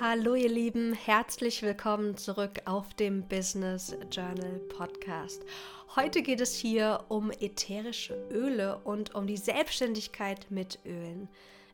Hallo 0.00 0.36
ihr 0.36 0.48
Lieben, 0.48 0.92
herzlich 0.92 1.62
willkommen 1.62 2.16
zurück 2.16 2.60
auf 2.66 2.94
dem 2.94 3.26
Business 3.26 3.96
Journal 4.12 4.60
Podcast. 4.68 5.42
Heute 5.96 6.22
geht 6.22 6.40
es 6.40 6.54
hier 6.54 7.04
um 7.08 7.32
ätherische 7.32 8.14
Öle 8.30 8.78
und 8.84 9.16
um 9.16 9.26
die 9.26 9.36
Selbstständigkeit 9.36 10.46
mit 10.50 10.78
Ölen. 10.86 11.28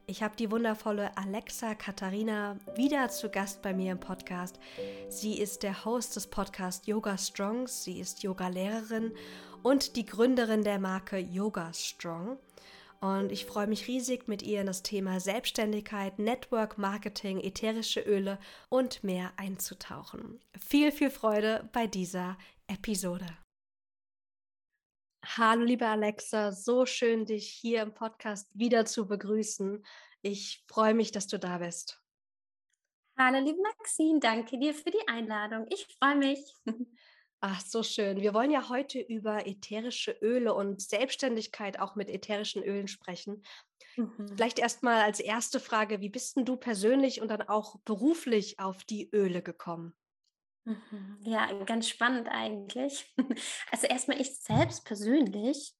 Ich 0.06 0.22
habe 0.22 0.36
die 0.36 0.50
wundervolle 0.50 1.14
Alexa 1.18 1.74
Katharina 1.74 2.56
wieder 2.76 3.10
zu 3.10 3.28
Gast 3.28 3.60
bei 3.60 3.74
mir 3.74 3.92
im 3.92 4.00
Podcast. 4.00 4.58
Sie 5.10 5.38
ist 5.38 5.62
der 5.62 5.84
Host 5.84 6.16
des 6.16 6.26
Podcasts 6.26 6.86
Yoga 6.86 7.18
Strongs, 7.18 7.84
sie 7.84 8.00
ist 8.00 8.22
Yoga-Lehrerin 8.22 9.12
und 9.62 9.96
die 9.96 10.06
Gründerin 10.06 10.64
der 10.64 10.78
Marke 10.78 11.18
Yoga 11.18 11.74
Strong. 11.74 12.38
Und 13.04 13.32
ich 13.32 13.44
freue 13.44 13.66
mich 13.66 13.86
riesig, 13.86 14.28
mit 14.28 14.42
ihr 14.42 14.62
in 14.62 14.66
das 14.66 14.82
Thema 14.82 15.20
Selbstständigkeit, 15.20 16.18
Network 16.18 16.78
Marketing, 16.78 17.38
ätherische 17.38 18.00
Öle 18.00 18.38
und 18.70 19.04
mehr 19.04 19.34
einzutauchen. 19.36 20.40
Viel, 20.58 20.90
viel 20.90 21.10
Freude 21.10 21.68
bei 21.74 21.86
dieser 21.86 22.38
Episode. 22.66 23.26
Hallo, 25.22 25.64
liebe 25.64 25.86
Alexa, 25.86 26.52
so 26.52 26.86
schön, 26.86 27.26
dich 27.26 27.46
hier 27.46 27.82
im 27.82 27.92
Podcast 27.92 28.48
wieder 28.58 28.86
zu 28.86 29.06
begrüßen. 29.06 29.84
Ich 30.22 30.64
freue 30.66 30.94
mich, 30.94 31.12
dass 31.12 31.26
du 31.26 31.38
da 31.38 31.58
bist. 31.58 32.02
Hallo, 33.18 33.38
liebe 33.38 33.60
Maxine, 33.60 34.18
danke 34.18 34.58
dir 34.58 34.72
für 34.72 34.90
die 34.90 35.08
Einladung. 35.08 35.66
Ich 35.68 35.86
freue 35.98 36.16
mich. 36.16 36.56
Ach, 37.46 37.60
so 37.60 37.82
schön. 37.82 38.22
Wir 38.22 38.32
wollen 38.32 38.50
ja 38.50 38.70
heute 38.70 38.98
über 39.00 39.46
ätherische 39.46 40.12
Öle 40.22 40.54
und 40.54 40.80
Selbstständigkeit 40.80 41.78
auch 41.78 41.94
mit 41.94 42.08
ätherischen 42.08 42.62
Ölen 42.62 42.88
sprechen. 42.88 43.44
Mhm. 43.96 44.38
Vielleicht 44.38 44.58
erstmal 44.58 45.02
als 45.02 45.20
erste 45.20 45.60
Frage, 45.60 46.00
wie 46.00 46.08
bist 46.10 46.36
denn 46.36 46.46
du 46.46 46.56
persönlich 46.56 47.20
und 47.22 47.28
dann 47.28 47.42
auch 47.42 47.80
beruflich 47.84 48.60
auf 48.60 48.84
die 48.84 49.10
Öle 49.12 49.42
gekommen? 49.42 49.94
Mhm. 50.66 51.18
Ja, 51.22 51.52
ganz 51.64 51.88
spannend 51.88 52.28
eigentlich. 52.28 53.14
Also 53.70 53.86
erstmal 53.86 54.20
ich 54.20 54.38
selbst 54.40 54.84
persönlich 54.84 55.74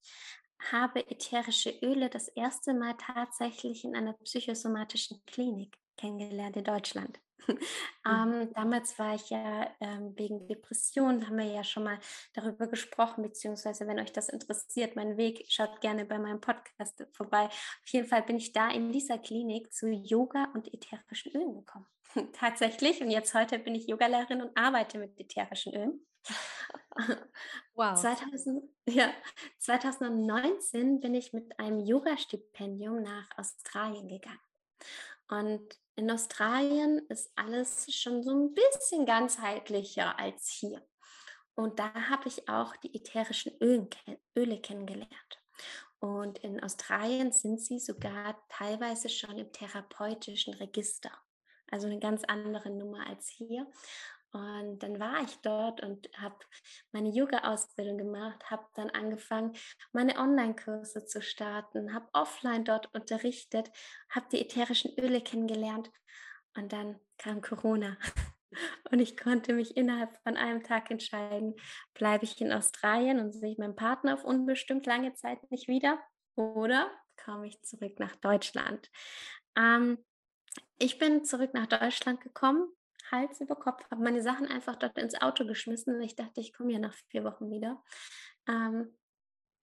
habe 0.59 1.01
ätherische 1.11 1.71
Öle 1.83 2.09
das 2.11 2.29
erste 2.29 2.75
Mal 2.75 2.95
tatsächlich 2.99 3.85
in 3.85 3.97
einer 3.97 4.15
psychosomatischen 4.15 5.23
Klinik 5.27 5.77
kennengelernt 5.97 6.57
in 6.57 6.65
Deutschland. 6.65 7.21
Mhm. 8.07 8.43
ähm, 8.43 8.53
damals 8.53 8.99
war 8.99 9.15
ich 9.15 9.31
ja 9.31 9.71
ähm, 9.81 10.13
wegen 10.17 10.47
Depressionen, 10.47 11.27
haben 11.27 11.39
wir 11.39 11.47
ja 11.47 11.65
schon 11.65 11.85
mal 11.85 11.99
darüber 12.35 12.67
gesprochen, 12.67 13.23
beziehungsweise 13.23 13.87
wenn 13.87 13.99
euch 13.99 14.13
das 14.13 14.29
interessiert, 14.29 14.95
mein 14.95 15.17
Weg, 15.17 15.47
schaut 15.49 15.81
gerne 15.81 16.05
bei 16.05 16.19
meinem 16.19 16.41
Podcast 16.41 17.07
vorbei. 17.13 17.47
Auf 17.47 17.89
jeden 17.89 18.07
Fall 18.07 18.23
bin 18.23 18.37
ich 18.37 18.53
da 18.53 18.71
in 18.71 18.93
dieser 18.93 19.19
Klinik 19.19 19.73
zu 19.73 19.89
Yoga 19.89 20.51
und 20.55 20.73
ätherischen 20.73 21.33
Ölen 21.33 21.55
gekommen. 21.55 21.87
Tatsächlich. 22.35 23.01
Und 23.01 23.11
jetzt 23.11 23.35
heute 23.35 23.59
bin 23.59 23.75
ich 23.75 23.87
Yogalehrerin 23.87 24.43
und 24.43 24.57
arbeite 24.57 24.99
mit 24.99 25.19
ätherischen 25.19 25.75
Ölen. 25.75 26.07
Wow. 27.77 28.01
2000, 28.01 28.63
ja, 28.89 29.13
2019 29.59 31.01
bin 31.01 31.13
ich 31.13 31.33
mit 31.33 31.59
einem 31.59 31.81
Yoga-Stipendium 31.81 33.03
nach 33.03 33.29
Australien 33.37 34.07
gegangen. 34.07 34.39
Und 35.29 35.77
in 35.97 36.11
Australien 36.11 36.99
ist 37.09 37.31
alles 37.37 37.93
schon 37.95 38.23
so 38.23 38.33
ein 38.33 38.55
bisschen 38.55 39.07
ganzheitlicher 39.07 40.19
als 40.19 40.49
hier. 40.49 40.83
Und 41.55 41.79
da 41.79 41.95
habe 42.11 42.29
ich 42.29 42.49
auch 42.49 42.75
die 42.77 42.95
ätherischen 42.95 43.53
Öle 43.61 44.61
kennengelernt. 44.61 45.11
Und 46.01 46.39
in 46.39 46.63
Australien 46.63 47.33
sind 47.33 47.61
sie 47.61 47.79
sogar 47.79 48.37
teilweise 48.49 49.09
schon 49.09 49.39
im 49.39 49.53
therapeutischen 49.53 50.55
Register. 50.55 51.11
Also 51.71 51.87
eine 51.87 51.99
ganz 51.99 52.25
andere 52.25 52.71
Nummer 52.71 53.07
als 53.07 53.29
hier. 53.29 53.67
Und 54.35 54.81
dann 54.81 54.99
war 54.99 55.23
ich 55.23 55.37
dort 55.43 55.81
und 55.81 56.11
habe 56.19 56.35
meine 56.91 57.09
Yoga-Ausbildung 57.11 57.99
gemacht, 57.99 58.51
habe 58.51 58.67
dann 58.75 58.91
angefangen, 58.91 59.53
meine 59.93 60.19
Online-Kurse 60.19 61.05
zu 61.05 61.23
starten, 61.23 61.95
habe 61.95 62.09
offline 62.13 62.65
dort 62.65 62.93
unterrichtet, 62.93 63.71
habe 64.11 64.27
die 64.33 64.41
ätherischen 64.41 64.93
Öle 64.99 65.21
kennengelernt 65.21 65.89
und 66.57 66.73
dann 66.73 66.99
kam 67.17 67.43
Corona. 67.43 67.97
Und 68.93 69.01
ich 69.01 69.17
konnte 69.17 69.53
mich 69.53 69.77
innerhalb 69.77 70.17
von 70.23 70.37
einem 70.37 70.63
Tag 70.63 70.89
entscheiden, 70.89 71.57
bleibe 71.93 72.23
ich 72.23 72.41
in 72.41 72.53
Australien 72.53 73.19
und 73.19 73.33
sehe 73.33 73.51
ich 73.51 73.59
meinen 73.59 73.75
Partner 73.75 74.15
auf 74.15 74.23
unbestimmt 74.23 74.87
lange 74.87 75.13
Zeit 75.15 75.51
nicht 75.51 75.67
wieder 75.67 75.99
oder 76.37 76.89
komme 77.17 77.49
ich 77.49 77.61
zurück 77.63 77.99
nach 77.99 78.15
Deutschland. 78.15 78.93
Ähm, 79.57 79.99
ich 80.79 80.99
bin 80.99 81.25
zurück 81.25 81.53
nach 81.53 81.67
Deutschland 81.67 82.21
gekommen, 82.21 82.69
Hals 83.11 83.41
über 83.41 83.57
Kopf, 83.57 83.83
habe 83.91 84.03
meine 84.03 84.23
Sachen 84.23 84.47
einfach 84.47 84.77
dort 84.77 84.99
ins 84.99 85.21
Auto 85.21 85.47
geschmissen. 85.47 86.01
Ich 86.03 86.17
dachte, 86.17 86.41
ich 86.41 86.53
komme 86.53 86.73
ja 86.73 86.79
nach 86.79 86.95
vier 87.11 87.25
Wochen 87.25 87.51
wieder. 87.51 87.83
Ähm, 88.49 88.97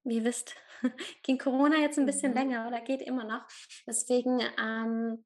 wie 0.04 0.18
ihr 0.18 0.24
wisst, 0.24 0.56
ging 1.24 1.38
Corona 1.38 1.78
jetzt 1.78 2.00
ein 2.00 2.06
bisschen 2.06 2.32
mhm. 2.32 2.38
länger 2.38 2.68
oder 2.68 2.82
geht 2.82 3.02
immer 3.02 3.24
noch. 3.24 3.46
Deswegen 3.86 4.42
ähm, 4.60 5.24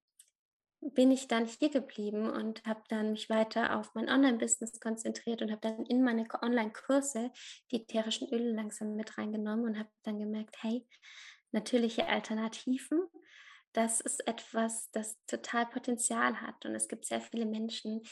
bin 0.81 1.11
ich 1.11 1.27
dann 1.27 1.45
hier 1.45 1.69
geblieben 1.69 2.29
und 2.29 2.63
habe 2.65 2.83
dann 2.89 3.11
mich 3.11 3.29
weiter 3.29 3.77
auf 3.77 3.93
mein 3.95 4.09
Online-Business 4.09 4.79
konzentriert 4.79 5.41
und 5.41 5.51
habe 5.51 5.61
dann 5.61 5.85
in 5.85 6.03
meine 6.03 6.27
Online-Kurse 6.41 7.31
die 7.71 7.83
ätherischen 7.83 8.29
Öle 8.31 8.51
langsam 8.51 8.95
mit 8.95 9.17
reingenommen 9.17 9.65
und 9.65 9.79
habe 9.79 9.89
dann 10.03 10.19
gemerkt, 10.19 10.57
hey, 10.61 10.85
natürliche 11.51 12.07
Alternativen 12.07 12.99
das 13.75 13.99
ist 13.99 14.25
etwas, 14.25 14.89
das 14.91 15.17
total 15.27 15.65
Potenzial 15.65 16.39
hat. 16.39 16.65
Und 16.65 16.75
es 16.75 16.87
gibt 16.87 17.05
sehr 17.05 17.19
viele 17.19 17.45
Menschen, 17.45 18.03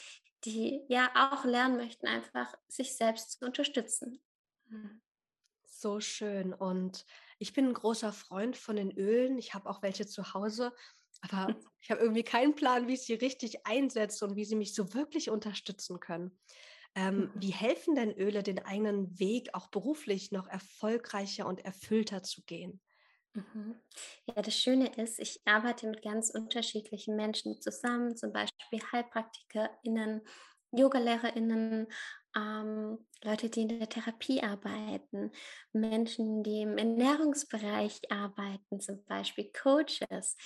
die 0.44 0.82
ja 0.88 1.10
auch 1.14 1.44
lernen 1.44 1.76
möchten, 1.76 2.06
einfach 2.06 2.54
sich 2.68 2.96
selbst 2.96 3.32
zu 3.32 3.46
unterstützen. 3.46 4.22
Mhm. 4.68 5.00
So 5.66 6.00
schön. 6.00 6.52
Und 6.52 7.06
ich 7.38 7.54
bin 7.54 7.66
ein 7.66 7.74
großer 7.74 8.12
Freund 8.12 8.56
von 8.56 8.76
den 8.76 8.92
Ölen. 8.92 9.38
Ich 9.38 9.54
habe 9.54 9.68
auch 9.68 9.82
welche 9.82 10.06
zu 10.06 10.34
Hause. 10.34 10.74
Aber 11.22 11.46
ich 11.80 11.90
habe 11.90 12.02
irgendwie 12.02 12.24
keinen 12.24 12.54
Plan, 12.54 12.86
wie 12.86 12.94
ich 12.94 13.02
sie 13.02 13.14
richtig 13.14 13.66
einsetze 13.66 14.26
und 14.26 14.36
wie 14.36 14.44
sie 14.44 14.56
mich 14.56 14.74
so 14.74 14.92
wirklich 14.92 15.30
unterstützen 15.30 15.98
können. 15.98 16.38
Ähm, 16.94 17.16
mhm. 17.16 17.30
Wie 17.36 17.52
helfen 17.52 17.94
denn 17.94 18.12
Öle, 18.12 18.42
den 18.42 18.58
eigenen 18.58 19.18
Weg 19.18 19.54
auch 19.54 19.68
beruflich 19.68 20.30
noch 20.30 20.46
erfolgreicher 20.46 21.46
und 21.46 21.64
erfüllter 21.64 22.22
zu 22.22 22.42
gehen? 22.42 22.80
Mhm. 23.34 23.80
Ja, 24.26 24.42
das 24.42 24.54
Schöne 24.56 24.88
ist, 24.96 25.18
ich 25.18 25.40
arbeite 25.44 25.88
mit 25.88 26.02
ganz 26.02 26.30
unterschiedlichen 26.30 27.16
Menschen 27.16 27.60
zusammen, 27.60 28.16
zum 28.16 28.32
Beispiel 28.32 28.80
HeilpraktikerInnen, 28.92 30.22
YogalehrerInnen, 30.72 31.88
ähm, 32.36 33.06
Leute, 33.24 33.50
die 33.50 33.62
in 33.62 33.68
der 33.68 33.88
Therapie 33.88 34.42
arbeiten, 34.42 35.32
Menschen, 35.72 36.42
die 36.44 36.62
im 36.62 36.78
Ernährungsbereich 36.78 38.00
arbeiten, 38.10 38.80
zum 38.80 39.04
Beispiel 39.06 39.50
Coaches. 39.52 40.36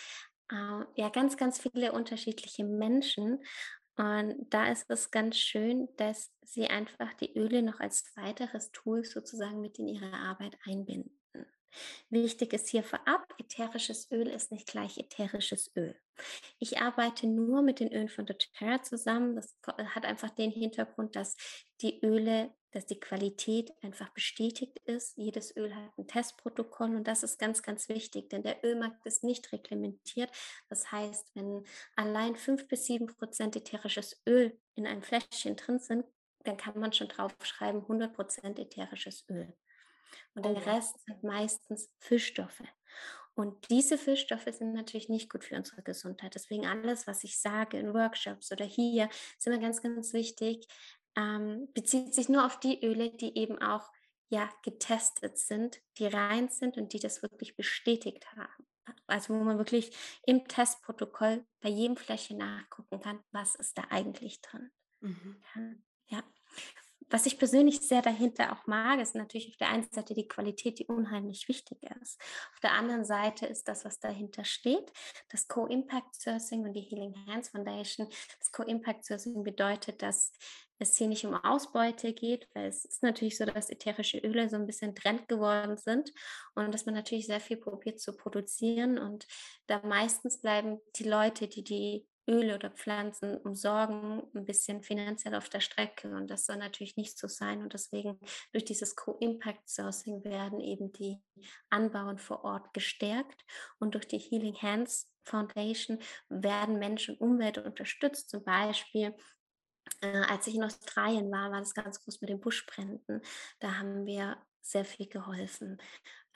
Äh, 0.50 0.84
ja, 0.96 1.08
ganz, 1.10 1.36
ganz 1.36 1.60
viele 1.60 1.92
unterschiedliche 1.92 2.64
Menschen. 2.64 3.42
Und 3.96 4.46
da 4.50 4.68
ist 4.70 4.88
es 4.90 5.10
ganz 5.10 5.36
schön, 5.38 5.88
dass 5.96 6.32
sie 6.42 6.68
einfach 6.68 7.12
die 7.14 7.36
Öle 7.36 7.62
noch 7.62 7.80
als 7.80 8.04
weiteres 8.16 8.70
Tool 8.72 9.04
sozusagen 9.04 9.60
mit 9.60 9.78
in 9.78 9.88
ihre 9.88 10.12
Arbeit 10.14 10.56
einbinden. 10.64 11.17
Wichtig 12.10 12.52
ist 12.52 12.68
hier 12.68 12.82
vorab, 12.82 13.34
ätherisches 13.38 14.10
Öl 14.10 14.28
ist 14.28 14.52
nicht 14.52 14.66
gleich 14.66 14.98
ätherisches 14.98 15.70
Öl. 15.76 15.94
Ich 16.58 16.78
arbeite 16.80 17.26
nur 17.26 17.62
mit 17.62 17.80
den 17.80 17.92
Ölen 17.92 18.08
von 18.08 18.26
doTERRA 18.26 18.82
zusammen. 18.82 19.36
Das 19.36 19.56
hat 19.66 20.04
einfach 20.04 20.30
den 20.30 20.50
Hintergrund, 20.50 21.16
dass 21.16 21.36
die 21.80 22.04
Öle, 22.04 22.52
dass 22.72 22.86
die 22.86 22.98
Qualität 22.98 23.72
einfach 23.82 24.08
bestätigt 24.10 24.78
ist. 24.84 25.16
Jedes 25.16 25.56
Öl 25.56 25.74
hat 25.74 25.96
ein 25.96 26.08
Testprotokoll 26.08 26.96
und 26.96 27.06
das 27.06 27.22
ist 27.22 27.38
ganz, 27.38 27.62
ganz 27.62 27.88
wichtig, 27.88 28.30
denn 28.30 28.42
der 28.42 28.64
Ölmarkt 28.64 29.06
ist 29.06 29.22
nicht 29.22 29.52
reglementiert. 29.52 30.30
Das 30.68 30.90
heißt, 30.90 31.34
wenn 31.34 31.64
allein 31.96 32.36
5 32.36 32.68
bis 32.68 32.86
7 32.86 33.06
Prozent 33.06 33.56
ätherisches 33.56 34.20
Öl 34.26 34.58
in 34.74 34.86
einem 34.86 35.02
Fläschchen 35.02 35.56
drin 35.56 35.78
sind, 35.78 36.04
dann 36.44 36.56
kann 36.56 36.78
man 36.78 36.92
schon 36.92 37.08
draufschreiben 37.08 37.82
100 37.82 38.14
Prozent 38.14 38.58
ätherisches 38.58 39.24
Öl. 39.28 39.54
Und 40.34 40.44
der 40.44 40.52
oh 40.52 40.58
Rest 40.58 40.96
sind 41.04 41.22
meistens 41.22 41.90
Fischstoffe. 41.98 42.62
Und 43.34 43.70
diese 43.70 43.98
Fischstoffe 43.98 44.48
sind 44.50 44.72
natürlich 44.72 45.08
nicht 45.08 45.30
gut 45.30 45.44
für 45.44 45.56
unsere 45.56 45.82
Gesundheit. 45.82 46.34
Deswegen 46.34 46.66
alles, 46.66 47.06
was 47.06 47.22
ich 47.22 47.40
sage 47.40 47.78
in 47.78 47.94
Workshops 47.94 48.50
oder 48.50 48.64
hier, 48.64 49.08
ist 49.38 49.46
immer 49.46 49.58
ganz, 49.58 49.80
ganz 49.80 50.12
wichtig, 50.12 50.66
ähm, 51.16 51.68
bezieht 51.72 52.14
sich 52.14 52.28
nur 52.28 52.44
auf 52.44 52.58
die 52.58 52.84
Öle, 52.84 53.10
die 53.10 53.38
eben 53.38 53.60
auch 53.60 53.92
ja, 54.28 54.50
getestet 54.62 55.38
sind, 55.38 55.80
die 55.98 56.06
rein 56.06 56.48
sind 56.48 56.76
und 56.76 56.92
die 56.92 57.00
das 57.00 57.22
wirklich 57.22 57.56
bestätigt 57.56 58.26
haben. 58.36 58.66
Also 59.06 59.34
wo 59.34 59.44
man 59.44 59.58
wirklich 59.58 59.96
im 60.26 60.46
Testprotokoll 60.46 61.46
bei 61.60 61.68
jedem 61.68 61.96
Fläschchen 61.96 62.38
nachgucken 62.38 63.00
kann, 63.00 63.22
was 63.32 63.54
ist 63.54 63.76
da 63.78 63.84
eigentlich 63.90 64.40
drin. 64.40 64.70
Mhm. 65.00 65.42
Ja. 66.08 66.18
ja. 66.18 66.22
Was 67.10 67.26
ich 67.26 67.38
persönlich 67.38 67.80
sehr 67.80 68.02
dahinter 68.02 68.52
auch 68.52 68.66
mag, 68.66 69.00
ist 69.00 69.14
natürlich 69.14 69.48
auf 69.48 69.56
der 69.56 69.70
einen 69.70 69.88
Seite 69.90 70.14
die 70.14 70.28
Qualität, 70.28 70.78
die 70.78 70.86
unheimlich 70.86 71.48
wichtig 71.48 71.78
ist. 72.02 72.20
Auf 72.52 72.60
der 72.60 72.72
anderen 72.72 73.04
Seite 73.04 73.46
ist 73.46 73.68
das, 73.68 73.84
was 73.84 73.98
dahinter 73.98 74.44
steht, 74.44 74.92
das 75.30 75.48
Co-Impact 75.48 76.14
Sourcing 76.14 76.64
und 76.64 76.74
die 76.74 76.82
Healing 76.82 77.14
Hands 77.26 77.48
Foundation. 77.48 78.08
Das 78.38 78.52
Co-Impact 78.52 79.04
Sourcing 79.04 79.42
bedeutet, 79.42 80.02
dass 80.02 80.32
es 80.78 80.96
hier 80.96 81.08
nicht 81.08 81.24
um 81.24 81.34
Ausbeute 81.34 82.12
geht, 82.12 82.48
weil 82.54 82.66
es 82.66 82.84
ist 82.84 83.02
natürlich 83.02 83.36
so, 83.36 83.44
dass 83.44 83.70
ätherische 83.70 84.18
Öle 84.18 84.48
so 84.48 84.56
ein 84.56 84.66
bisschen 84.66 84.94
Trend 84.94 85.28
geworden 85.28 85.76
sind 85.76 86.12
und 86.54 86.72
dass 86.72 86.86
man 86.86 86.94
natürlich 86.94 87.26
sehr 87.26 87.40
viel 87.40 87.56
probiert 87.56 88.00
zu 88.00 88.12
produzieren 88.12 88.98
und 88.98 89.26
da 89.66 89.80
meistens 89.84 90.40
bleiben 90.40 90.78
die 90.96 91.04
Leute, 91.04 91.48
die 91.48 91.64
die 91.64 92.06
Öle 92.28 92.54
oder 92.54 92.70
Pflanzen 92.70 93.38
umsorgen, 93.38 94.22
ein 94.34 94.44
bisschen 94.44 94.82
finanziell 94.82 95.34
auf 95.34 95.48
der 95.48 95.60
Strecke. 95.60 96.14
Und 96.14 96.28
das 96.28 96.46
soll 96.46 96.56
natürlich 96.56 96.96
nicht 96.96 97.18
so 97.18 97.26
sein. 97.26 97.62
Und 97.62 97.72
deswegen 97.72 98.18
durch 98.52 98.64
dieses 98.64 98.94
Co-Impact 98.94 99.68
Sourcing 99.68 100.22
werden 100.24 100.60
eben 100.60 100.92
die 100.92 101.20
Anbauen 101.70 102.18
vor 102.18 102.44
Ort 102.44 102.74
gestärkt. 102.74 103.44
Und 103.78 103.94
durch 103.94 104.06
die 104.06 104.18
Healing 104.18 104.56
Hands 104.60 105.10
Foundation 105.24 105.98
werden 106.28 106.78
Menschen 106.78 107.16
Umwelt 107.16 107.58
unterstützt. 107.58 108.30
Zum 108.30 108.44
Beispiel 108.44 109.14
äh, 110.02 110.22
als 110.28 110.46
ich 110.46 110.54
in 110.54 110.64
Australien 110.64 111.30
war, 111.30 111.50
war 111.50 111.60
das 111.60 111.74
ganz 111.74 112.02
groß 112.02 112.20
mit 112.20 112.30
den 112.30 112.40
Buschbränden. 112.40 113.22
Da 113.60 113.78
haben 113.78 114.06
wir 114.06 114.36
sehr 114.70 114.84
viel 114.84 115.08
geholfen 115.08 115.78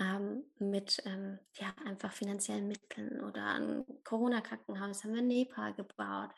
ähm, 0.00 0.44
mit 0.58 1.02
ähm, 1.04 1.38
ja, 1.54 1.74
einfach 1.84 2.12
finanziellen 2.12 2.66
Mitteln 2.66 3.22
oder 3.22 3.44
ein 3.54 3.84
Corona-Krankenhaus 4.04 5.04
haben 5.04 5.12
wir 5.12 5.20
in 5.20 5.28
Nepal 5.28 5.74
gebaut. 5.74 6.30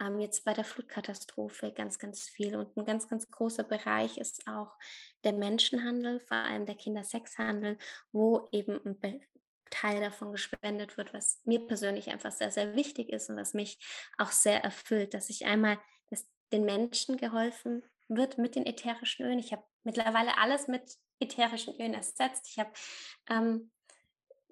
Ähm, 0.00 0.20
jetzt 0.20 0.44
bei 0.44 0.54
der 0.54 0.64
Flutkatastrophe 0.64 1.72
ganz, 1.72 1.98
ganz 1.98 2.28
viel. 2.28 2.56
Und 2.56 2.76
ein 2.76 2.84
ganz, 2.84 3.08
ganz 3.08 3.30
großer 3.30 3.64
Bereich 3.64 4.18
ist 4.18 4.46
auch 4.46 4.72
der 5.22 5.32
Menschenhandel, 5.32 6.20
vor 6.20 6.38
allem 6.38 6.66
der 6.66 6.76
Kindersexhandel, 6.76 7.78
wo 8.12 8.48
eben 8.52 8.80
ein 8.84 9.20
Teil 9.70 10.00
davon 10.00 10.32
gespendet 10.32 10.96
wird, 10.96 11.12
was 11.12 11.40
mir 11.44 11.66
persönlich 11.66 12.10
einfach 12.10 12.32
sehr, 12.32 12.50
sehr 12.50 12.74
wichtig 12.74 13.10
ist 13.10 13.28
und 13.28 13.36
was 13.36 13.54
mich 13.54 13.78
auch 14.18 14.30
sehr 14.30 14.62
erfüllt, 14.64 15.14
dass 15.14 15.30
ich 15.30 15.46
einmal 15.46 15.78
den 16.52 16.64
Menschen 16.64 17.16
geholfen 17.16 17.82
wird 18.08 18.38
mit 18.38 18.54
den 18.56 18.66
ätherischen 18.66 19.26
Ölen. 19.26 19.38
Ich 19.38 19.52
habe 19.52 19.64
mittlerweile 19.82 20.38
alles 20.38 20.68
mit 20.68 20.96
ätherischen 21.20 21.74
Ölen 21.80 21.94
ersetzt. 21.94 22.48
Ich 22.48 22.58
habe 22.58 22.72
ähm, 23.28 23.70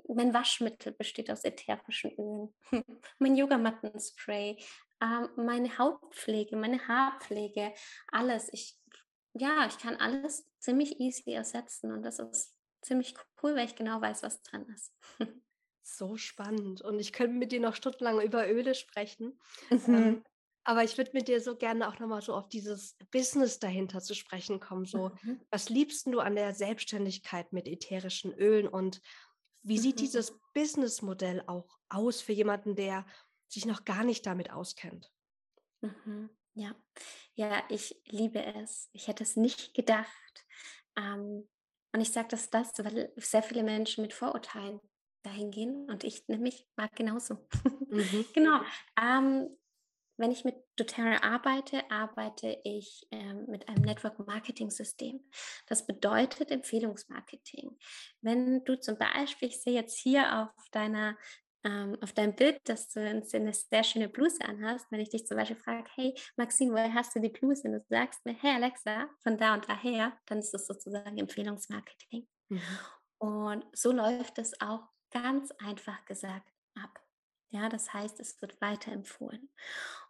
mein 0.09 0.35
Waschmittel 0.35 0.93
besteht 0.93 1.31
aus 1.31 1.45
ätherischen 1.45 2.13
Ölen, 2.19 2.55
mein 3.19 3.37
Yogamattenspray, 3.37 4.57
ähm, 5.01 5.29
meine 5.37 5.79
Hautpflege, 5.79 6.57
meine 6.57 6.87
Haarpflege, 6.87 7.73
alles. 8.09 8.49
Ich 8.53 8.79
ja, 9.35 9.67
ich 9.67 9.79
kann 9.79 9.97
alles 9.97 10.47
ziemlich 10.59 11.01
easy 11.01 11.33
ersetzen 11.33 11.93
und 11.93 12.03
das 12.03 12.19
ist 12.19 12.55
ziemlich 12.83 13.15
cool, 13.43 13.55
weil 13.57 13.67
ich 13.67 13.77
genau 13.77 14.01
weiß, 14.01 14.23
was 14.23 14.43
dran 14.43 14.67
ist. 14.69 14.95
So 15.85 16.17
spannend. 16.17 16.81
Und 16.81 17.01
ich 17.01 17.13
könnte 17.13 17.37
mit 17.37 17.51
dir 17.51 17.59
noch 17.59 17.75
stundenlang 17.75 18.21
über 18.21 18.49
Öle 18.49 18.77
sprechen. 18.77 19.41
Mhm. 19.69 19.95
Ähm, 19.95 20.25
aber 20.64 20.85
ich 20.85 20.97
würde 20.97 21.11
mit 21.14 21.29
dir 21.29 21.41
so 21.41 21.56
gerne 21.56 21.88
auch 21.88 21.99
nochmal 21.99 22.23
so 22.23 22.35
auf 22.35 22.49
dieses 22.49 22.97
Business 23.11 23.59
dahinter 23.59 24.00
zu 24.00 24.14
sprechen 24.14 24.61
kommen. 24.61 24.85
So, 24.85 25.11
mhm. 25.23 25.41
was 25.50 25.69
liebst 25.69 26.06
du 26.06 26.20
an 26.20 26.37
der 26.37 26.55
Selbstständigkeit 26.55 27.53
mit 27.53 27.67
ätherischen 27.67 28.32
Ölen 28.32 28.69
und 28.69 29.00
wie 29.62 29.79
sieht 29.79 29.97
mhm. 29.97 30.00
dieses 30.00 30.38
Businessmodell 30.55 31.43
auch 31.47 31.79
aus 31.88 32.20
für 32.20 32.32
jemanden, 32.32 32.75
der 32.75 33.06
sich 33.49 33.67
noch 33.67 33.85
gar 33.85 34.05
nicht 34.05 34.26
damit 34.26 34.50
auskennt? 34.50 35.11
Mhm. 35.81 36.31
Ja, 36.55 36.75
ja, 37.35 37.62
ich 37.69 38.00
liebe 38.06 38.44
es. 38.44 38.91
Ich 38.93 39.08
hätte 39.08 39.25
es 39.25 39.37
nicht 39.37 39.75
gedacht. 39.75 40.47
Ähm, 40.97 41.49
und 41.93 42.00
ich 42.00 42.11
sage 42.11 42.29
das, 42.29 42.50
das, 42.50 42.73
weil 42.79 43.12
sehr 43.17 43.43
viele 43.43 43.62
Menschen 43.62 44.03
mit 44.03 44.15
Vorurteilen 44.15 44.81
dahin 45.23 45.50
gehen 45.50 45.88
und 45.91 46.05
ich 46.05 46.26
nämlich 46.29 46.67
war 46.76 46.88
genauso. 46.88 47.38
Mhm. 47.88 48.25
genau. 48.35 48.61
Ähm, 49.00 49.56
wenn 50.23 50.31
ich 50.31 50.45
mit 50.45 50.55
doTERRA 50.77 51.23
arbeite, 51.23 51.91
arbeite 51.91 52.57
ich 52.65 53.07
ähm, 53.11 53.47
mit 53.49 53.69
einem 53.69 53.83
Network 53.83 54.25
Marketing 54.25 54.71
System. 54.71 55.21
Das 55.67 55.85
bedeutet 55.85 56.51
Empfehlungsmarketing. 56.53 57.77
Wenn 58.21 58.65
du 58.65 58.79
zum 58.79 58.97
Beispiel, 58.97 59.49
ich 59.49 59.61
sehe 59.61 59.75
jetzt 59.75 59.99
hier 59.99 60.39
auf 60.39 60.69
deiner 60.71 61.17
ähm, 61.65 61.97
auf 62.01 62.13
deinem 62.13 62.35
Bild, 62.35 62.61
dass 62.69 62.89
du 62.89 63.01
eine 63.01 63.53
sehr 63.53 63.85
schöne 63.85 64.09
Bluse 64.09 64.45
anhast, 64.45 64.87
wenn 64.91 65.01
ich 65.01 65.11
dich 65.11 65.27
zum 65.27 65.37
Beispiel 65.37 65.57
frage, 65.57 65.89
hey 65.95 66.15
Maxine, 66.37 66.73
woher 66.73 66.93
hast 66.95 67.15
du 67.15 67.21
die 67.21 67.29
Bluse? 67.29 67.69
Und 67.69 67.75
du 67.75 67.85
sagst 67.89 68.25
mir, 68.25 68.35
hey 68.35 68.55
Alexa, 68.57 69.09
von 69.23 69.39
da 69.39 69.55
und 69.55 69.69
daher, 69.69 70.17
dann 70.27 70.39
ist 70.39 70.53
das 70.53 70.67
sozusagen 70.67 71.19
Empfehlungsmarketing. 71.19 72.27
Mhm. 72.49 72.61
Und 73.19 73.65
so 73.73 73.93
läuft 73.93 74.39
es 74.39 74.61
auch 74.61 74.89
ganz 75.13 75.53
einfach 75.59 76.05
gesagt 76.05 76.49
ab. 76.75 77.01
Ja, 77.53 77.69
das 77.69 77.93
heißt, 77.93 78.19
es 78.19 78.41
wird 78.41 78.61
weiterempfohlen. 78.61 79.51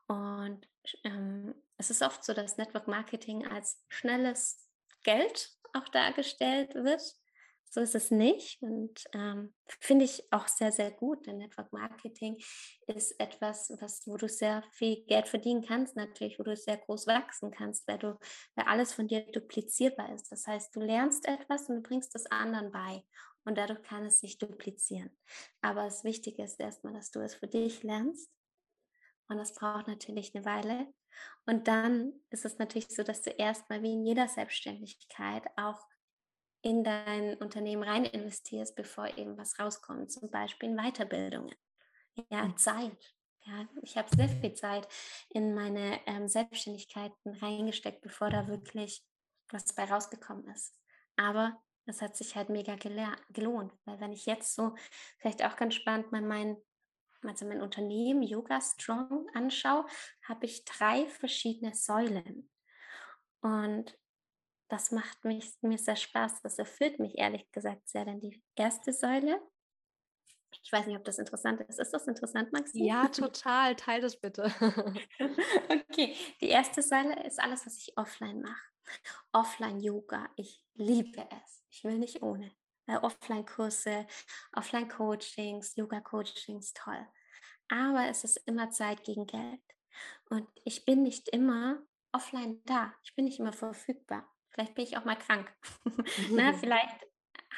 Und 0.06 0.66
ähm, 1.04 1.54
es 1.78 1.90
ist 1.90 2.02
oft 2.02 2.25
so, 2.25 2.32
dass 2.32 2.58
Network 2.58 2.88
Marketing 2.88 3.46
als 3.46 3.82
schnelles 3.88 4.69
Geld 5.02 5.50
auch 5.72 5.88
dargestellt 5.88 6.75
wird. 6.75 7.02
So 7.75 7.81
ist 7.81 7.94
es 7.94 8.10
nicht 8.10 8.60
und 8.60 9.04
ähm, 9.14 9.54
finde 9.81 10.04
ich 10.04 10.31
auch 10.31 10.46
sehr, 10.46 10.72
sehr 10.72 10.90
gut, 10.90 11.26
denn 11.26 11.38
Network 11.38 11.72
Marketing 11.72 12.37
ist 12.87 13.19
etwas, 13.19 13.72
was, 13.81 14.06
wo 14.06 14.19
du 14.19 14.28
sehr 14.28 14.62
viel 14.72 15.02
Geld 15.06 15.26
verdienen 15.26 15.62
kannst, 15.62 15.96
natürlich, 15.96 16.38
wo 16.38 16.43
du 16.43 16.55
sehr 16.55 16.76
groß 16.76 17.06
wachsen 17.06 17.50
kannst, 17.50 17.88
weil, 17.88 17.96
du, 17.96 18.19
weil 18.56 18.66
alles 18.66 18.93
von 18.93 19.08
dir 19.08 19.22
duplizierbar 19.32 20.14
ist. 20.14 20.31
Das 20.31 20.46
heißt, 20.46 20.76
du 20.76 20.81
lernst 20.81 21.26
etwas 21.26 21.70
und 21.70 21.76
du 21.76 21.82
bringst 21.82 22.14
es 22.14 22.26
anderen 22.26 22.72
bei 22.72 23.05
und 23.44 23.56
dadurch 23.56 23.82
kann 23.82 24.05
es 24.05 24.20
sich 24.20 24.37
duplizieren. 24.37 25.10
Aber 25.62 25.84
das 25.84 26.05
Wichtige 26.05 26.43
ist 26.43 26.60
erstmal, 26.60 26.93
dass 26.93 27.10
du 27.10 27.20
es 27.20 27.34
für 27.34 27.48
dich 27.48 27.82
lernst 27.82 28.31
und 29.32 29.38
das 29.38 29.55
braucht 29.55 29.88
natürlich 29.88 30.34
eine 30.34 30.44
Weile. 30.44 30.93
Und 31.46 31.69
dann 31.69 32.12
ist 32.31 32.44
es 32.44 32.58
natürlich 32.58 32.88
so, 32.88 33.02
dass 33.02 33.23
du 33.23 33.31
erstmal 33.31 33.82
wie 33.82 33.93
in 33.93 34.05
jeder 34.05 34.29
Selbstständigkeit 34.29 35.44
auch 35.56 35.87
in 36.62 36.84
dein 36.84 37.34
Unternehmen 37.38 37.82
rein 37.82 38.05
investierst, 38.05 38.76
bevor 38.76 39.19
eben 39.19 39.37
was 39.37 39.58
rauskommt, 39.58 40.12
zum 40.12 40.31
Beispiel 40.31 40.70
in 40.70 40.76
Weiterbildungen. 40.76 41.55
Ja, 42.31 42.44
mhm. 42.44 42.56
Zeit. 42.56 43.14
Ja, 43.44 43.67
ich 43.82 43.96
habe 43.96 44.14
sehr 44.14 44.29
viel 44.29 44.55
Zeit 44.55 44.87
in 45.31 45.55
meine 45.55 45.99
ähm, 46.06 46.29
Selbstständigkeiten 46.29 47.34
reingesteckt, 47.40 48.00
bevor 48.00 48.31
da 48.31 48.46
wirklich 48.46 49.05
was 49.50 49.75
bei 49.75 49.84
rausgekommen 49.84 50.49
ist. 50.49 50.79
Aber 51.17 51.61
es 51.87 52.00
hat 52.00 52.17
sich 52.17 52.37
halt 52.37 52.49
mega 52.49 52.76
gelohnt, 52.76 53.73
weil 53.84 53.99
wenn 54.00 54.12
ich 54.12 54.26
jetzt 54.26 54.55
so, 54.55 54.76
vielleicht 55.19 55.44
auch 55.44 55.56
ganz 55.56 55.75
spannend, 55.75 56.12
mal 56.12 56.23
mein 56.23 56.56
also 57.24 57.46
mein 57.46 57.62
Unternehmen 57.62 58.22
Yoga 58.22 58.60
Strong 58.60 59.28
anschaue, 59.34 59.86
habe 60.26 60.46
ich 60.46 60.64
drei 60.64 61.06
verschiedene 61.06 61.74
Säulen. 61.74 62.50
Und 63.41 63.98
das 64.69 64.91
macht 64.91 65.24
mich, 65.24 65.52
mir 65.60 65.79
sehr 65.79 65.96
Spaß. 65.96 66.43
Das 66.43 66.58
erfüllt 66.58 66.98
mich 66.98 67.19
ehrlich 67.19 67.50
gesagt 67.52 67.88
sehr. 67.88 68.05
Denn 68.05 68.20
die 68.20 68.43
erste 68.55 68.93
Säule, 68.93 69.41
ich 70.62 70.72
weiß 70.72 70.86
nicht, 70.86 70.96
ob 70.96 71.05
das 71.05 71.19
interessant 71.19 71.60
ist. 71.62 71.79
Ist 71.79 71.93
das 71.93 72.06
interessant, 72.06 72.52
Maxi? 72.52 72.84
Ja, 72.84 73.08
total. 73.08 73.74
Teil 73.76 74.00
das 74.00 74.19
bitte. 74.19 74.44
okay, 75.69 76.14
die 76.41 76.48
erste 76.48 76.82
Säule 76.82 77.24
ist 77.26 77.41
alles, 77.41 77.67
was 77.67 77.79
ich 77.79 77.96
offline 77.96 78.41
mache. 78.41 78.62
Offline-Yoga. 79.32 80.29
Ich 80.36 80.64
liebe 80.74 81.26
es. 81.44 81.64
Ich 81.69 81.84
will 81.84 81.98
nicht 81.98 82.22
ohne 82.22 82.50
äh, 82.86 82.96
Offline-Kurse, 82.96 84.06
Offline-Coachings, 84.55 85.77
Yoga-Coachings, 85.77 86.72
toll. 86.74 87.06
Aber 87.69 88.08
es 88.08 88.24
ist 88.24 88.36
immer 88.46 88.70
Zeit 88.70 89.05
gegen 89.05 89.27
Geld. 89.27 89.60
Und 90.29 90.48
ich 90.65 90.84
bin 90.84 91.03
nicht 91.03 91.29
immer 91.29 91.82
offline 92.12 92.62
da. 92.65 92.94
Ich 93.03 93.15
bin 93.15 93.24
nicht 93.24 93.39
immer 93.39 93.53
verfügbar. 93.53 94.31
Vielleicht 94.51 94.74
bin 94.74 94.84
ich 94.84 94.96
auch 94.96 95.05
mal 95.05 95.17
krank. 95.17 95.53
Na, 96.31 96.53
vielleicht 96.58 97.06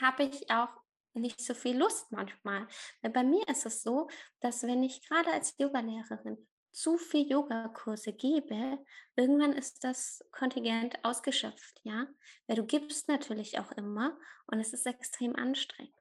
habe 0.01 0.25
ich 0.25 0.51
auch 0.51 0.69
nicht 1.15 1.41
so 1.41 1.55
viel 1.55 1.77
Lust 1.77 2.11
manchmal. 2.13 2.67
Weil 3.03 3.11
bei 3.11 3.25
mir 3.25 3.47
ist 3.49 3.67
es 3.67 3.83
so, 3.83 4.09
dass 4.41 4.63
wenn 4.63 4.83
ich 4.83 5.07
gerade 5.09 5.33
als 5.33 5.57
Yogalehrerin 5.59 6.47
zu 6.75 6.99
viel 6.99 7.31
Yogakurse 7.31 8.13
gebe, 8.13 8.79
irgendwann 9.17 9.53
ist 9.53 9.85
das 9.85 10.25
Kontingent 10.33 11.03
ausgeschöpft, 11.05 11.81
ja, 11.85 12.07
weil 12.47 12.57
du 12.57 12.65
gibst 12.65 13.09
natürlich 13.09 13.59
auch 13.59 13.73
immer 13.73 14.19
und 14.47 14.61
es 14.61 14.73
ist 14.73 14.87
extrem 14.87 15.37
anstrengend. 15.37 15.95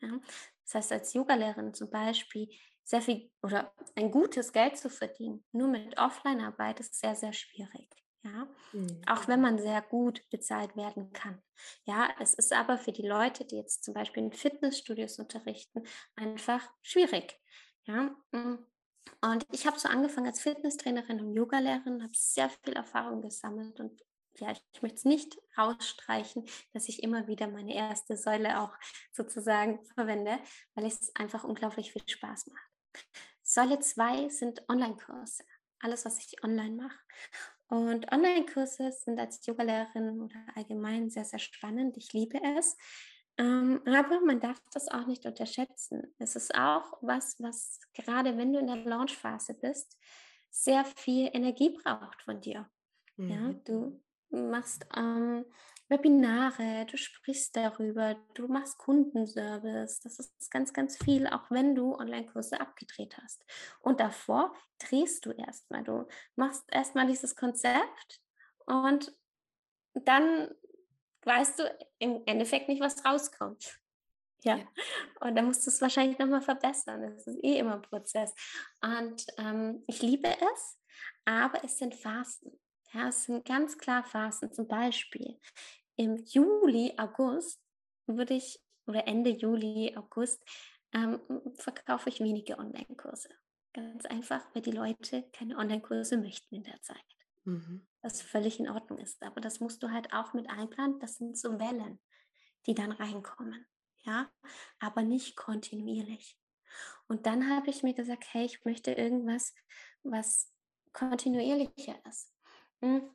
Ja? 0.00 0.20
Das 0.64 0.74
heißt, 0.74 0.92
als 0.92 1.14
Yogalehrerin 1.14 1.74
zum 1.74 1.90
Beispiel 1.90 2.48
sehr 2.82 3.02
viel 3.02 3.30
oder 3.42 3.72
ein 3.94 4.10
gutes 4.10 4.52
Geld 4.52 4.76
zu 4.76 4.90
verdienen, 4.90 5.44
nur 5.52 5.68
mit 5.68 5.98
Offline-Arbeit 5.98 6.80
ist 6.80 6.98
sehr, 6.98 7.14
sehr 7.14 7.32
schwierig. 7.32 7.88
Ja, 8.22 8.48
mhm. 8.72 9.02
auch 9.06 9.28
wenn 9.28 9.40
man 9.40 9.58
sehr 9.60 9.80
gut 9.82 10.28
bezahlt 10.30 10.74
werden 10.74 11.12
kann. 11.12 11.40
Ja, 11.84 12.08
es 12.18 12.34
ist 12.34 12.52
aber 12.52 12.76
für 12.76 12.90
die 12.90 13.06
Leute, 13.06 13.44
die 13.44 13.56
jetzt 13.56 13.84
zum 13.84 13.94
Beispiel 13.94 14.24
in 14.24 14.32
Fitnessstudios 14.32 15.20
unterrichten, 15.20 15.86
einfach 16.16 16.68
schwierig. 16.82 17.38
Ja, 17.84 18.16
mm. 18.32 18.66
Und 19.22 19.46
ich 19.52 19.66
habe 19.66 19.78
so 19.78 19.88
angefangen 19.88 20.26
als 20.26 20.40
Fitnesstrainerin 20.40 21.20
und 21.20 21.34
Yogalehrerin, 21.34 22.02
habe 22.02 22.12
sehr 22.14 22.50
viel 22.50 22.74
Erfahrung 22.74 23.22
gesammelt 23.22 23.80
und 23.80 24.02
ja, 24.38 24.52
ich 24.52 24.82
möchte 24.82 24.96
es 24.96 25.04
nicht 25.04 25.38
rausstreichen, 25.56 26.44
dass 26.72 26.88
ich 26.88 27.02
immer 27.02 27.26
wieder 27.26 27.48
meine 27.48 27.74
erste 27.74 28.16
Säule 28.16 28.60
auch 28.60 28.76
sozusagen 29.12 29.82
verwende, 29.94 30.38
weil 30.74 30.86
es 30.86 31.14
einfach 31.14 31.44
unglaublich 31.44 31.92
viel 31.92 32.06
Spaß 32.06 32.48
macht. 32.48 33.06
Säule 33.42 33.78
2 33.78 34.28
sind 34.28 34.68
Online-Kurse. 34.68 35.44
Alles, 35.80 36.04
was 36.04 36.18
ich 36.18 36.42
online 36.42 36.74
mache. 36.74 36.98
Und 37.68 38.10
Online-Kurse 38.12 38.92
sind 38.92 39.18
als 39.18 39.44
Yogalehrerin 39.46 40.20
oder 40.20 40.44
allgemein 40.54 41.10
sehr, 41.10 41.24
sehr 41.24 41.38
spannend. 41.38 41.96
Ich 41.96 42.12
liebe 42.12 42.40
es. 42.58 42.76
Ähm, 43.38 43.82
aber 43.86 44.20
man 44.20 44.40
darf 44.40 44.60
das 44.72 44.88
auch 44.88 45.06
nicht 45.06 45.26
unterschätzen. 45.26 46.14
Es 46.18 46.36
ist 46.36 46.54
auch 46.54 46.98
was, 47.02 47.36
was 47.40 47.80
gerade 47.92 48.36
wenn 48.36 48.52
du 48.52 48.58
in 48.58 48.66
der 48.66 48.76
Launchphase 48.76 49.54
bist, 49.54 49.98
sehr 50.50 50.84
viel 50.84 51.28
Energie 51.32 51.76
braucht 51.82 52.22
von 52.22 52.40
dir. 52.40 52.68
Mhm. 53.16 53.30
Ja, 53.30 53.52
du 53.64 54.02
machst 54.30 54.86
ähm, 54.96 55.44
Webinare, 55.88 56.86
du 56.90 56.96
sprichst 56.96 57.54
darüber, 57.56 58.16
du 58.34 58.48
machst 58.48 58.78
Kundenservice. 58.78 60.00
Das 60.00 60.18
ist 60.18 60.50
ganz, 60.50 60.72
ganz 60.72 60.96
viel, 60.96 61.26
auch 61.28 61.50
wenn 61.50 61.74
du 61.74 61.94
Online-Kurse 61.94 62.60
abgedreht 62.60 63.16
hast. 63.22 63.44
Und 63.80 64.00
davor 64.00 64.52
drehst 64.78 65.26
du 65.26 65.30
erstmal. 65.30 65.84
Du 65.84 66.06
machst 66.34 66.64
erstmal 66.72 67.06
dieses 67.06 67.36
Konzept 67.36 68.20
und 68.66 69.12
dann 69.94 70.50
weißt 71.26 71.58
du 71.58 71.76
im 71.98 72.22
Endeffekt 72.26 72.68
nicht, 72.68 72.80
was 72.80 73.04
rauskommt. 73.04 73.78
Ja. 74.42 74.60
Und 75.20 75.34
dann 75.34 75.46
musst 75.46 75.66
du 75.66 75.70
es 75.70 75.80
wahrscheinlich 75.80 76.18
nochmal 76.18 76.42
verbessern. 76.42 77.02
Das 77.02 77.26
ist 77.26 77.42
eh 77.42 77.58
immer 77.58 77.74
ein 77.74 77.82
Prozess. 77.82 78.32
Und 78.80 79.26
ähm, 79.38 79.82
ich 79.86 80.02
liebe 80.02 80.28
es, 80.28 80.78
aber 81.24 81.64
es 81.64 81.78
sind 81.78 81.94
Phasen. 81.94 82.58
Ja, 82.92 83.08
es 83.08 83.24
sind 83.24 83.44
ganz 83.44 83.76
klar 83.76 84.04
Phasen. 84.04 84.52
Zum 84.52 84.68
Beispiel 84.68 85.38
im 85.96 86.16
Juli, 86.26 86.94
August 86.96 87.60
würde 88.06 88.34
ich, 88.34 88.60
oder 88.86 89.08
Ende 89.08 89.30
Juli, 89.30 89.94
August, 89.96 90.44
ähm, 90.92 91.20
verkaufe 91.56 92.08
ich 92.08 92.20
wenige 92.20 92.58
Online-Kurse. 92.58 93.28
Ganz 93.72 94.06
einfach, 94.06 94.42
weil 94.54 94.62
die 94.62 94.70
Leute 94.70 95.28
keine 95.32 95.56
Online-Kurse 95.56 96.16
möchten 96.18 96.54
in 96.54 96.62
der 96.62 96.80
Zeit. 96.82 97.15
Mhm. 97.46 97.86
Was 98.02 98.20
völlig 98.20 98.60
in 98.60 98.68
Ordnung 98.68 98.98
ist. 98.98 99.22
Aber 99.22 99.40
das 99.40 99.60
musst 99.60 99.82
du 99.82 99.90
halt 99.90 100.12
auch 100.12 100.34
mit 100.34 100.50
einplanen. 100.50 100.98
Das 101.00 101.16
sind 101.16 101.38
so 101.38 101.58
Wellen, 101.58 102.00
die 102.66 102.74
dann 102.74 102.92
reinkommen. 102.92 103.66
Ja, 104.04 104.30
aber 104.78 105.02
nicht 105.02 105.36
kontinuierlich. 105.36 106.38
Und 107.08 107.26
dann 107.26 107.50
habe 107.50 107.70
ich 107.70 107.82
mir 107.82 107.94
gesagt, 107.94 108.24
hey, 108.32 108.44
ich 108.44 108.64
möchte 108.64 108.92
irgendwas, 108.92 109.54
was 110.02 110.52
kontinuierlicher 110.92 111.98
ist. 112.06 112.32
Hm, 112.80 113.10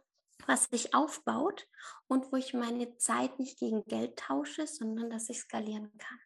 was 0.47 0.65
sich 0.65 0.93
aufbaut 0.93 1.67
und 2.07 2.31
wo 2.31 2.37
ich 2.37 2.53
meine 2.53 2.97
Zeit 2.97 3.37
nicht 3.39 3.59
gegen 3.59 3.85
Geld 3.85 4.17
tausche, 4.17 4.65
sondern 4.65 5.09
dass 5.09 5.29
ich 5.29 5.39
skalieren 5.39 5.91
kann. 5.97 6.19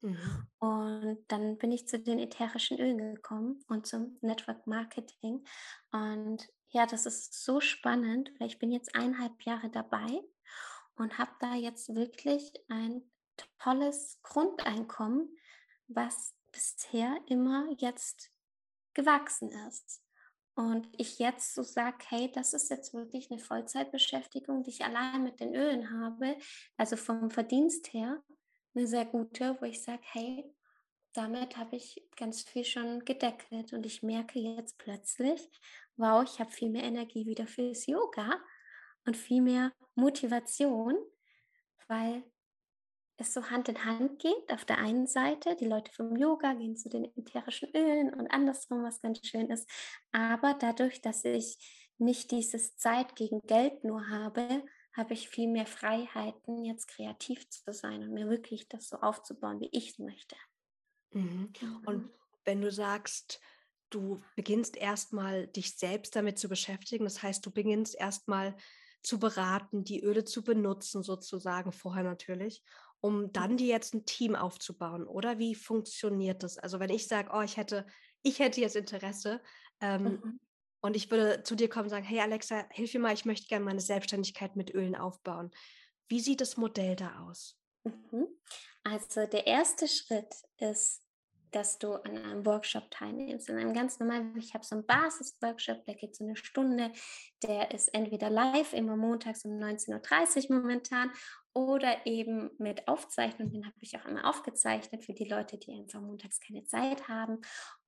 Mhm. 0.00 0.46
Und 0.58 1.24
dann 1.28 1.58
bin 1.58 1.72
ich 1.72 1.88
zu 1.88 1.98
den 1.98 2.18
ätherischen 2.18 2.78
Ölen 2.78 3.14
gekommen 3.14 3.62
und 3.68 3.86
zum 3.86 4.18
Network 4.20 4.66
Marketing. 4.66 5.44
Und 5.90 6.48
ja, 6.70 6.86
das 6.86 7.06
ist 7.06 7.44
so 7.44 7.60
spannend, 7.60 8.30
weil 8.38 8.48
ich 8.48 8.58
bin 8.58 8.72
jetzt 8.72 8.94
eineinhalb 8.94 9.42
Jahre 9.42 9.70
dabei 9.70 10.22
und 10.96 11.18
habe 11.18 11.32
da 11.40 11.54
jetzt 11.54 11.94
wirklich 11.94 12.52
ein 12.68 13.02
tolles 13.58 14.20
Grundeinkommen, 14.22 15.36
was 15.88 16.34
bisher 16.52 17.16
immer 17.26 17.68
jetzt 17.78 18.30
gewachsen 18.94 19.50
ist. 19.68 20.02
Und 20.54 20.88
ich 20.96 21.18
jetzt 21.18 21.54
so 21.54 21.62
sage, 21.62 21.98
hey, 22.08 22.32
das 22.32 22.54
ist 22.54 22.70
jetzt 22.70 22.94
wirklich 22.94 23.30
eine 23.30 23.38
Vollzeitbeschäftigung, 23.38 24.62
die 24.62 24.70
ich 24.70 24.84
allein 24.84 25.22
mit 25.22 25.38
den 25.38 25.54
Ölen 25.54 25.90
habe, 25.90 26.36
also 26.78 26.96
vom 26.96 27.30
Verdienst 27.30 27.92
her 27.92 28.22
eine 28.74 28.86
sehr 28.86 29.04
gute, 29.04 29.56
wo 29.60 29.66
ich 29.66 29.82
sage, 29.82 30.02
hey, 30.12 30.50
damit 31.12 31.56
habe 31.56 31.76
ich 31.76 32.02
ganz 32.16 32.42
viel 32.42 32.64
schon 32.64 33.04
gedeckelt 33.04 33.72
und 33.72 33.84
ich 33.84 34.02
merke 34.02 34.38
jetzt 34.38 34.78
plötzlich, 34.78 35.50
wow, 35.96 36.22
ich 36.24 36.38
habe 36.40 36.50
viel 36.50 36.70
mehr 36.70 36.84
Energie 36.84 37.26
wieder 37.26 37.46
fürs 37.46 37.86
Yoga 37.86 38.40
und 39.04 39.16
viel 39.16 39.42
mehr 39.42 39.72
Motivation, 39.94 40.96
weil 41.88 42.24
es 43.18 43.32
so 43.32 43.48
Hand 43.50 43.68
in 43.68 43.84
Hand 43.84 44.18
geht. 44.18 44.52
Auf 44.52 44.64
der 44.64 44.78
einen 44.78 45.06
Seite, 45.06 45.56
die 45.56 45.66
Leute 45.66 45.92
vom 45.92 46.16
Yoga 46.16 46.52
gehen 46.54 46.76
zu 46.76 46.88
den 46.88 47.04
ätherischen 47.16 47.70
Ölen 47.74 48.12
und 48.12 48.30
andersrum, 48.30 48.82
was 48.82 49.00
ganz 49.00 49.26
schön 49.26 49.50
ist. 49.50 49.68
Aber 50.12 50.54
dadurch, 50.54 51.00
dass 51.00 51.24
ich 51.24 51.56
nicht 51.98 52.30
dieses 52.30 52.76
Zeit 52.76 53.16
gegen 53.16 53.40
Geld 53.46 53.84
nur 53.84 54.08
habe, 54.08 54.64
habe 54.94 55.14
ich 55.14 55.28
viel 55.28 55.48
mehr 55.48 55.66
Freiheiten, 55.66 56.64
jetzt 56.64 56.88
kreativ 56.88 57.48
zu 57.48 57.72
sein 57.72 58.02
und 58.02 58.12
mir 58.12 58.28
wirklich 58.28 58.68
das 58.68 58.88
so 58.88 58.96
aufzubauen, 58.98 59.60
wie 59.60 59.68
ich 59.72 59.90
es 59.90 59.98
möchte. 59.98 60.36
Mhm. 61.12 61.52
Und 61.84 62.02
genau. 62.02 62.10
wenn 62.44 62.60
du 62.60 62.70
sagst, 62.70 63.40
du 63.90 64.20
beginnst 64.34 64.76
erstmal 64.76 65.46
dich 65.48 65.76
selbst 65.76 66.16
damit 66.16 66.38
zu 66.38 66.48
beschäftigen, 66.48 67.04
das 67.04 67.22
heißt, 67.22 67.44
du 67.44 67.50
beginnst 67.50 67.94
erstmal 67.94 68.56
zu 69.02 69.18
beraten, 69.18 69.84
die 69.84 70.02
Öle 70.02 70.24
zu 70.24 70.42
benutzen, 70.42 71.02
sozusagen 71.02 71.72
vorher 71.72 72.02
natürlich 72.02 72.62
um 73.00 73.32
dann 73.32 73.56
dir 73.56 73.68
jetzt 73.68 73.94
ein 73.94 74.04
Team 74.04 74.34
aufzubauen? 74.34 75.06
Oder 75.06 75.38
wie 75.38 75.54
funktioniert 75.54 76.42
das? 76.42 76.58
Also 76.58 76.80
wenn 76.80 76.90
ich 76.90 77.06
sage, 77.06 77.30
oh, 77.32 77.42
ich 77.42 77.56
hätte, 77.56 77.86
ich 78.22 78.38
hätte 78.38 78.60
jetzt 78.60 78.76
Interesse 78.76 79.40
ähm, 79.80 80.02
mhm. 80.02 80.40
und 80.80 80.96
ich 80.96 81.10
würde 81.10 81.42
zu 81.42 81.54
dir 81.54 81.68
kommen 81.68 81.84
und 81.84 81.90
sagen, 81.90 82.04
hey 82.04 82.20
Alexa, 82.20 82.66
hilf 82.70 82.94
mir 82.94 83.00
mal, 83.00 83.14
ich 83.14 83.24
möchte 83.24 83.46
gerne 83.48 83.64
meine 83.64 83.80
Selbstständigkeit 83.80 84.56
mit 84.56 84.74
Ölen 84.74 84.96
aufbauen. 84.96 85.50
Wie 86.08 86.20
sieht 86.20 86.40
das 86.40 86.56
Modell 86.56 86.96
da 86.96 87.26
aus? 87.26 87.58
Mhm. 87.84 88.28
Also 88.84 89.26
der 89.26 89.46
erste 89.46 89.88
Schritt 89.88 90.34
ist, 90.58 91.02
dass 91.50 91.78
du 91.78 91.94
an 91.94 92.16
einem 92.18 92.46
Workshop 92.46 92.90
teilnimmst. 92.90 93.48
In 93.48 93.58
einem 93.58 93.74
ganz 93.74 93.98
normalen, 93.98 94.36
ich 94.36 94.54
habe 94.54 94.64
so 94.64 94.76
einen 94.76 94.86
Basis-Workshop, 94.86 95.84
der 95.84 95.94
geht 95.94 96.16
so 96.16 96.24
eine 96.24 96.36
Stunde, 96.36 96.92
der 97.42 97.70
ist 97.72 97.88
entweder 97.94 98.30
live, 98.30 98.72
immer 98.72 98.96
montags 98.96 99.44
um 99.44 99.52
19.30 99.52 100.50
Uhr 100.50 100.56
momentan 100.56 101.10
oder 101.56 102.04
eben 102.04 102.50
mit 102.58 102.86
Aufzeichnung, 102.86 103.50
den 103.50 103.64
habe 103.64 103.76
ich 103.80 103.96
auch 103.96 104.04
immer 104.04 104.28
aufgezeichnet 104.28 105.04
für 105.04 105.14
die 105.14 105.24
Leute, 105.24 105.56
die 105.56 105.72
einfach 105.72 106.02
montags 106.02 106.38
keine 106.38 106.64
Zeit 106.64 107.08
haben. 107.08 107.40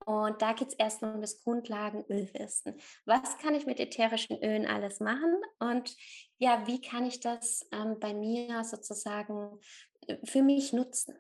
Und 0.07 0.41
da 0.41 0.55
geht 0.55 0.69
es 0.69 0.75
erstmal 0.75 1.15
um 1.15 1.21
das 1.21 1.43
Grundlagenölwissen. 1.43 2.81
Was 3.05 3.37
kann 3.37 3.55
ich 3.55 3.67
mit 3.67 3.79
ätherischen 3.79 4.43
Ölen 4.43 4.65
alles 4.65 5.01
machen? 5.01 5.37
Und 5.59 5.95
ja, 6.39 6.67
wie 6.67 6.81
kann 6.81 7.05
ich 7.05 7.21
das 7.21 7.69
ähm, 7.71 7.99
bei 8.01 8.15
mir 8.15 8.65
sozusagen 8.65 9.61
äh, 10.07 10.17
für 10.25 10.43
mich 10.43 10.73
nutzen? 10.73 11.15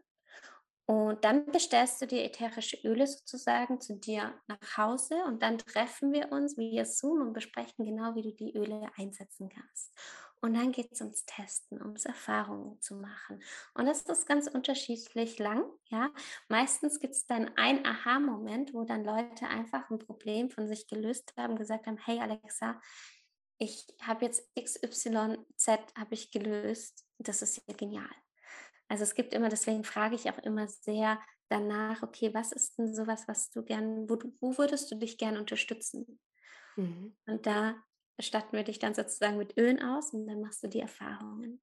Und 0.90 1.22
dann 1.22 1.44
bestellst 1.44 2.00
du 2.00 2.06
dir 2.06 2.24
ätherische 2.24 2.78
Öle 2.82 3.06
sozusagen 3.06 3.78
zu 3.78 3.96
dir 3.96 4.32
nach 4.46 4.78
Hause 4.78 5.22
und 5.26 5.42
dann 5.42 5.58
treffen 5.58 6.14
wir 6.14 6.32
uns 6.32 6.56
via 6.56 6.86
Zoom 6.86 7.20
und 7.20 7.34
besprechen 7.34 7.84
genau, 7.84 8.14
wie 8.14 8.22
du 8.22 8.32
die 8.32 8.56
Öle 8.56 8.88
einsetzen 8.96 9.50
kannst. 9.50 9.94
Und 10.40 10.54
dann 10.54 10.72
geht 10.72 10.90
es 10.92 11.02
ums 11.02 11.26
Testen, 11.26 11.82
ums 11.82 12.06
Erfahrungen 12.06 12.80
zu 12.80 12.94
machen. 12.94 13.42
Und 13.74 13.84
das 13.84 14.00
ist 14.00 14.26
ganz 14.26 14.46
unterschiedlich 14.46 15.38
lang. 15.38 15.64
Ja, 15.90 16.10
meistens 16.48 17.00
gibt 17.00 17.12
es 17.16 17.26
dann 17.26 17.50
ein 17.56 17.84
Aha-Moment, 17.84 18.72
wo 18.72 18.84
dann 18.84 19.04
Leute 19.04 19.46
einfach 19.46 19.90
ein 19.90 19.98
Problem 19.98 20.48
von 20.48 20.68
sich 20.68 20.86
gelöst 20.88 21.34
haben, 21.36 21.56
gesagt 21.56 21.86
haben: 21.86 21.98
Hey 21.98 22.18
Alexa, 22.18 22.80
ich 23.58 23.86
habe 24.00 24.24
jetzt 24.24 24.48
XYZ 24.58 25.68
habe 25.98 26.14
ich 26.14 26.30
gelöst. 26.30 27.04
Das 27.18 27.42
ist 27.42 27.62
ja 27.68 27.74
genial. 27.74 28.08
Also 28.88 29.04
es 29.04 29.14
gibt 29.14 29.34
immer, 29.34 29.48
deswegen 29.48 29.84
frage 29.84 30.14
ich 30.14 30.30
auch 30.30 30.38
immer 30.38 30.66
sehr 30.68 31.20
danach, 31.48 32.02
okay, 32.02 32.32
was 32.34 32.52
ist 32.52 32.78
denn 32.78 32.94
sowas, 32.94 33.26
was 33.26 33.50
du 33.50 33.62
gern, 33.62 34.08
wo, 34.08 34.18
wo 34.40 34.58
würdest 34.58 34.90
du 34.90 34.96
dich 34.96 35.18
gern 35.18 35.36
unterstützen? 35.36 36.20
Mhm. 36.76 37.16
Und 37.26 37.46
da 37.46 37.76
statten 38.20 38.56
wir 38.56 38.64
dich 38.64 38.78
dann 38.78 38.94
sozusagen 38.94 39.38
mit 39.38 39.56
Ölen 39.56 39.82
aus 39.82 40.12
und 40.12 40.26
dann 40.26 40.40
machst 40.40 40.62
du 40.62 40.68
die 40.68 40.80
Erfahrungen. 40.80 41.62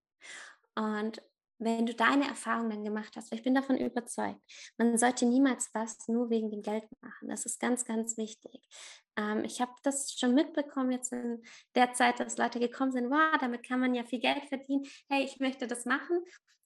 Und 0.75 1.21
wenn 1.57 1.85
du 1.85 1.95
deine 1.95 2.27
Erfahrungen 2.27 2.69
dann 2.69 2.83
gemacht 2.83 3.15
hast, 3.15 3.31
ich 3.31 3.43
bin 3.43 3.55
davon 3.55 3.77
überzeugt, 3.77 4.41
man 4.77 4.97
sollte 4.97 5.25
niemals 5.25 5.69
was 5.73 6.07
nur 6.07 6.29
wegen 6.29 6.51
dem 6.51 6.61
Geld 6.61 6.83
machen. 7.01 7.29
Das 7.29 7.45
ist 7.45 7.59
ganz, 7.59 7.85
ganz 7.85 8.17
wichtig. 8.17 8.67
Ähm, 9.15 9.43
ich 9.45 9.61
habe 9.61 9.71
das 9.83 10.11
schon 10.11 10.33
mitbekommen 10.33 10.91
jetzt 10.91 11.13
in 11.13 11.41
der 11.75 11.93
Zeit, 11.93 12.19
dass 12.19 12.37
Leute 12.37 12.59
gekommen 12.59 12.91
sind, 12.91 13.09
wow, 13.09 13.37
damit 13.39 13.65
kann 13.65 13.79
man 13.79 13.95
ja 13.95 14.03
viel 14.03 14.19
Geld 14.19 14.43
verdienen. 14.49 14.85
Hey, 15.09 15.23
ich 15.23 15.39
möchte 15.39 15.67
das 15.67 15.85
machen. 15.85 16.19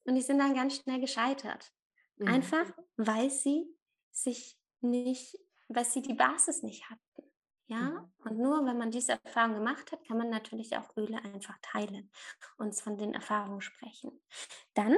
Und 0.09 0.15
die 0.15 0.23
sind 0.23 0.39
dann 0.39 0.55
ganz 0.55 0.77
schnell 0.77 0.99
gescheitert. 0.99 1.71
Mhm. 2.17 2.29
Einfach, 2.29 2.65
weil 2.97 3.29
sie 3.29 3.67
sich 4.09 4.57
nicht, 4.81 5.37
weil 5.67 5.85
sie 5.85 6.01
die 6.01 6.15
Basis 6.15 6.63
nicht 6.63 6.89
hatten. 6.89 7.31
Ja, 7.67 7.81
mhm. 7.81 8.11
und 8.23 8.39
nur 8.39 8.65
wenn 8.65 8.79
man 8.79 8.89
diese 8.89 9.19
Erfahrung 9.23 9.53
gemacht 9.53 9.91
hat, 9.91 10.03
kann 10.07 10.17
man 10.17 10.31
natürlich 10.31 10.75
auch 10.75 10.97
Öle 10.97 11.23
einfach 11.23 11.55
teilen 11.61 12.09
und 12.57 12.73
von 12.73 12.97
den 12.97 13.13
Erfahrungen 13.13 13.61
sprechen. 13.61 14.19
Dann 14.73 14.97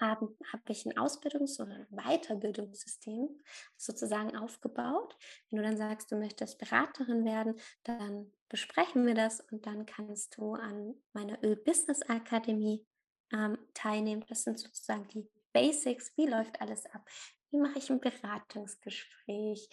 habe 0.00 0.34
hab 0.50 0.70
ich 0.70 0.86
ein 0.86 0.96
Ausbildungs- 0.96 1.60
oder 1.60 1.86
Weiterbildungssystem 1.90 3.28
sozusagen 3.76 4.34
aufgebaut. 4.34 5.14
Wenn 5.50 5.58
du 5.58 5.62
dann 5.62 5.76
sagst, 5.76 6.10
du 6.10 6.16
möchtest 6.16 6.58
Beraterin 6.58 7.26
werden, 7.26 7.60
dann 7.84 8.32
besprechen 8.48 9.06
wir 9.06 9.14
das 9.14 9.42
und 9.52 9.66
dann 9.66 9.84
kannst 9.84 10.38
du 10.38 10.54
an 10.54 10.94
meiner 11.12 11.44
Öl-Business 11.44 12.00
Akademie 12.08 12.86
ähm, 13.32 13.58
teilnehmen. 13.74 14.24
Das 14.28 14.44
sind 14.44 14.58
sozusagen 14.58 15.06
die 15.08 15.28
Basics. 15.52 16.12
Wie 16.16 16.26
läuft 16.26 16.60
alles 16.60 16.86
ab? 16.86 17.02
Wie 17.50 17.58
mache 17.58 17.78
ich 17.78 17.90
ein 17.90 18.00
Beratungsgespräch? 18.00 19.68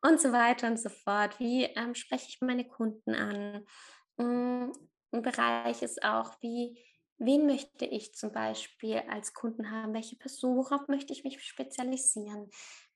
Und 0.00 0.20
so 0.20 0.32
weiter 0.32 0.68
und 0.68 0.78
so 0.78 0.88
fort. 0.88 1.38
Wie 1.40 1.64
ähm, 1.64 1.94
spreche 1.94 2.26
ich 2.28 2.40
meine 2.40 2.66
Kunden 2.66 3.14
an? 3.14 3.66
Mm, 4.16 4.72
ein 5.12 5.22
Bereich 5.22 5.82
ist 5.82 6.02
auch, 6.04 6.36
wie 6.40 6.78
Wen 7.20 7.46
möchte 7.46 7.84
ich 7.84 8.14
zum 8.14 8.30
Beispiel 8.30 9.02
als 9.08 9.34
Kunden 9.34 9.72
haben? 9.72 9.92
Welche 9.92 10.14
Person? 10.14 10.56
Worauf 10.56 10.86
möchte 10.86 11.12
ich 11.12 11.24
mich 11.24 11.42
spezialisieren? 11.42 12.48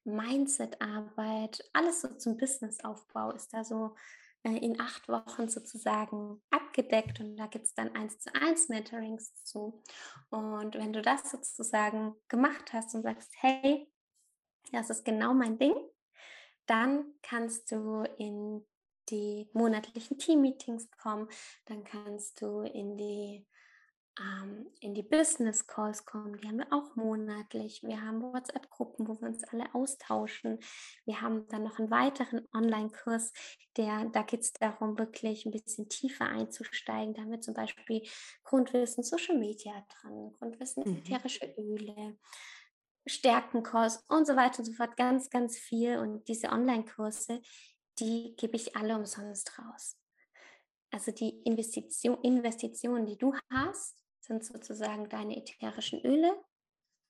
Mindset-Arbeit, 0.04 1.68
alles 1.72 2.02
so 2.02 2.08
zum 2.16 2.36
Businessaufbau 2.36 3.32
ist 3.32 3.52
da 3.52 3.64
so 3.64 3.94
in 4.44 4.80
acht 4.80 5.08
Wochen 5.08 5.48
sozusagen 5.48 6.42
abgedeckt 6.50 7.20
und 7.20 7.36
da 7.36 7.46
gibt 7.46 7.66
es 7.66 7.74
dann 7.74 7.94
eins 7.94 8.18
zu 8.18 8.34
eins 8.34 8.68
Mentorings 8.68 9.34
zu. 9.44 9.82
Und 10.30 10.74
wenn 10.74 10.92
du 10.92 11.00
das 11.00 11.30
sozusagen 11.30 12.14
gemacht 12.28 12.72
hast 12.72 12.94
und 12.94 13.02
sagst, 13.02 13.32
hey, 13.40 13.88
das 14.72 14.90
ist 14.90 15.04
genau 15.04 15.32
mein 15.34 15.58
Ding, 15.58 15.74
dann 16.66 17.14
kannst 17.22 17.70
du 17.70 18.04
in 18.18 18.66
die 19.10 19.48
monatlichen 19.52 20.18
Team-Meetings 20.18 20.90
kommen, 20.92 21.28
dann 21.66 21.84
kannst 21.84 22.40
du 22.40 22.62
in 22.62 22.96
die 22.96 23.46
in 24.80 24.94
die 24.94 25.02
Business 25.02 25.66
Calls 25.66 26.04
kommen. 26.04 26.36
Die 26.36 26.46
haben 26.46 26.58
wir 26.58 26.72
auch 26.72 26.96
monatlich. 26.96 27.82
Wir 27.82 28.02
haben 28.02 28.20
WhatsApp-Gruppen, 28.20 29.08
wo 29.08 29.18
wir 29.20 29.28
uns 29.28 29.42
alle 29.44 29.74
austauschen. 29.74 30.58
Wir 31.06 31.22
haben 31.22 31.48
dann 31.48 31.62
noch 31.62 31.78
einen 31.78 31.90
weiteren 31.90 32.46
Online-Kurs, 32.52 33.32
der, 33.76 34.04
da 34.06 34.22
geht 34.22 34.40
es 34.40 34.52
darum, 34.52 34.98
wirklich 34.98 35.46
ein 35.46 35.52
bisschen 35.52 35.88
tiefer 35.88 36.26
einzusteigen. 36.26 37.14
Da 37.14 37.22
haben 37.22 37.30
wir 37.30 37.40
zum 37.40 37.54
Beispiel 37.54 38.02
Grundwissen 38.44 39.02
Social 39.02 39.38
Media 39.38 39.72
dran, 39.88 40.32
Grundwissen 40.38 40.84
mhm. 40.84 40.98
ätherische 40.98 41.46
Öle. 41.56 42.18
Stärkenkurs 43.04 44.04
und 44.08 44.28
so 44.28 44.36
weiter 44.36 44.60
und 44.60 44.66
so 44.66 44.72
fort, 44.74 44.96
ganz, 44.96 45.28
ganz 45.28 45.58
viel. 45.58 45.98
Und 45.98 46.28
diese 46.28 46.50
Online-Kurse, 46.50 47.40
die 47.98 48.36
gebe 48.36 48.54
ich 48.56 48.76
alle 48.76 48.94
umsonst 48.96 49.58
raus. 49.58 49.98
Also 50.92 51.10
die 51.10 51.40
Investition, 51.44 52.22
Investitionen, 52.22 53.06
die 53.06 53.16
du 53.16 53.34
hast, 53.50 54.01
sind 54.22 54.44
sozusagen 54.44 55.08
deine 55.08 55.36
ätherischen 55.36 56.04
Öle, 56.04 56.34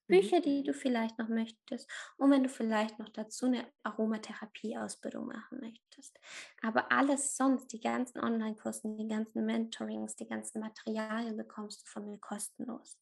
Bücher, 0.07 0.41
die 0.41 0.59
mhm. 0.59 0.63
du 0.65 0.73
vielleicht 0.73 1.17
noch 1.17 1.29
möchtest 1.29 1.89
und 2.17 2.29
wenn 2.31 2.43
du 2.43 2.49
vielleicht 2.49 2.99
noch 2.99 3.09
dazu 3.09 3.45
eine 3.45 3.65
Aromatherapie-Ausbildung 3.83 5.27
machen 5.27 5.59
möchtest. 5.61 6.19
Aber 6.61 6.91
alles 6.91 7.37
sonst, 7.37 7.71
die 7.71 7.79
ganzen 7.79 8.19
Online-Kursen, 8.19 8.97
die 8.97 9.07
ganzen 9.07 9.45
Mentorings, 9.45 10.15
die 10.15 10.27
ganzen 10.27 10.59
Materialien 10.59 11.37
bekommst 11.37 11.81
du 11.81 11.85
von 11.85 12.05
mir 12.05 12.19
kostenlos. 12.19 12.99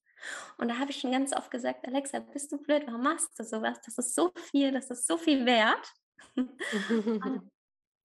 Und 0.58 0.68
da 0.68 0.78
habe 0.78 0.92
ich 0.92 1.00
schon 1.00 1.12
ganz 1.12 1.36
oft 1.36 1.50
gesagt, 1.50 1.88
Alexa, 1.88 2.20
bist 2.20 2.52
du 2.52 2.62
blöd, 2.62 2.84
warum 2.86 3.02
machst 3.02 3.38
du 3.40 3.44
sowas? 3.44 3.80
Das 3.84 3.98
ist 3.98 4.14
so 4.14 4.32
viel, 4.36 4.72
das 4.72 4.92
ist 4.92 5.08
so 5.08 5.18
viel 5.18 5.46
wert. 5.46 5.94
und 6.36 7.52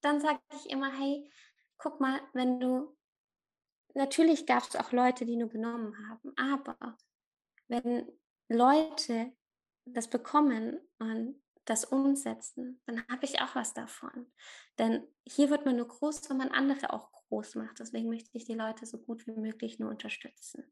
dann 0.00 0.20
sage 0.20 0.40
ich 0.54 0.70
immer, 0.70 0.90
hey, 0.98 1.30
guck 1.76 2.00
mal, 2.00 2.20
wenn 2.32 2.58
du 2.58 2.95
natürlich 3.96 4.46
gab 4.46 4.62
es 4.62 4.76
auch 4.76 4.92
Leute, 4.92 5.24
die 5.24 5.36
nur 5.36 5.48
genommen 5.48 5.94
haben, 6.08 6.32
aber 6.36 6.96
wenn 7.68 8.06
Leute 8.48 9.32
das 9.84 10.08
bekommen 10.08 10.78
und 10.98 11.42
das 11.64 11.84
umsetzen, 11.84 12.80
dann 12.86 13.06
habe 13.08 13.24
ich 13.24 13.40
auch 13.40 13.54
was 13.54 13.74
davon. 13.74 14.32
Denn 14.78 15.06
hier 15.26 15.50
wird 15.50 15.66
man 15.66 15.76
nur 15.76 15.88
groß, 15.88 16.30
wenn 16.30 16.36
man 16.36 16.50
andere 16.50 16.92
auch 16.92 17.10
groß 17.10 17.56
macht. 17.56 17.80
Deswegen 17.80 18.08
möchte 18.08 18.30
ich 18.34 18.44
die 18.44 18.54
Leute 18.54 18.86
so 18.86 18.98
gut 18.98 19.26
wie 19.26 19.32
möglich 19.32 19.78
nur 19.78 19.90
unterstützen. 19.90 20.64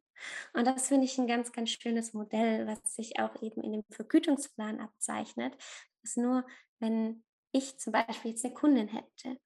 Und 0.52 0.66
das 0.66 0.88
finde 0.88 1.06
ich 1.06 1.18
ein 1.18 1.26
ganz, 1.26 1.50
ganz 1.52 1.70
schönes 1.70 2.12
Modell, 2.12 2.66
was 2.66 2.94
sich 2.94 3.18
auch 3.18 3.42
eben 3.42 3.62
in 3.62 3.72
dem 3.72 3.84
Vergütungsplan 3.90 4.80
abzeichnet. 4.80 5.56
Dass 6.02 6.16
nur, 6.16 6.46
wenn 6.78 7.24
ich 7.50 7.78
zum 7.78 7.92
Beispiel 7.92 8.32
jetzt 8.32 8.44
eine 8.44 8.54
Kundin 8.54 8.88
hätte 8.88 9.40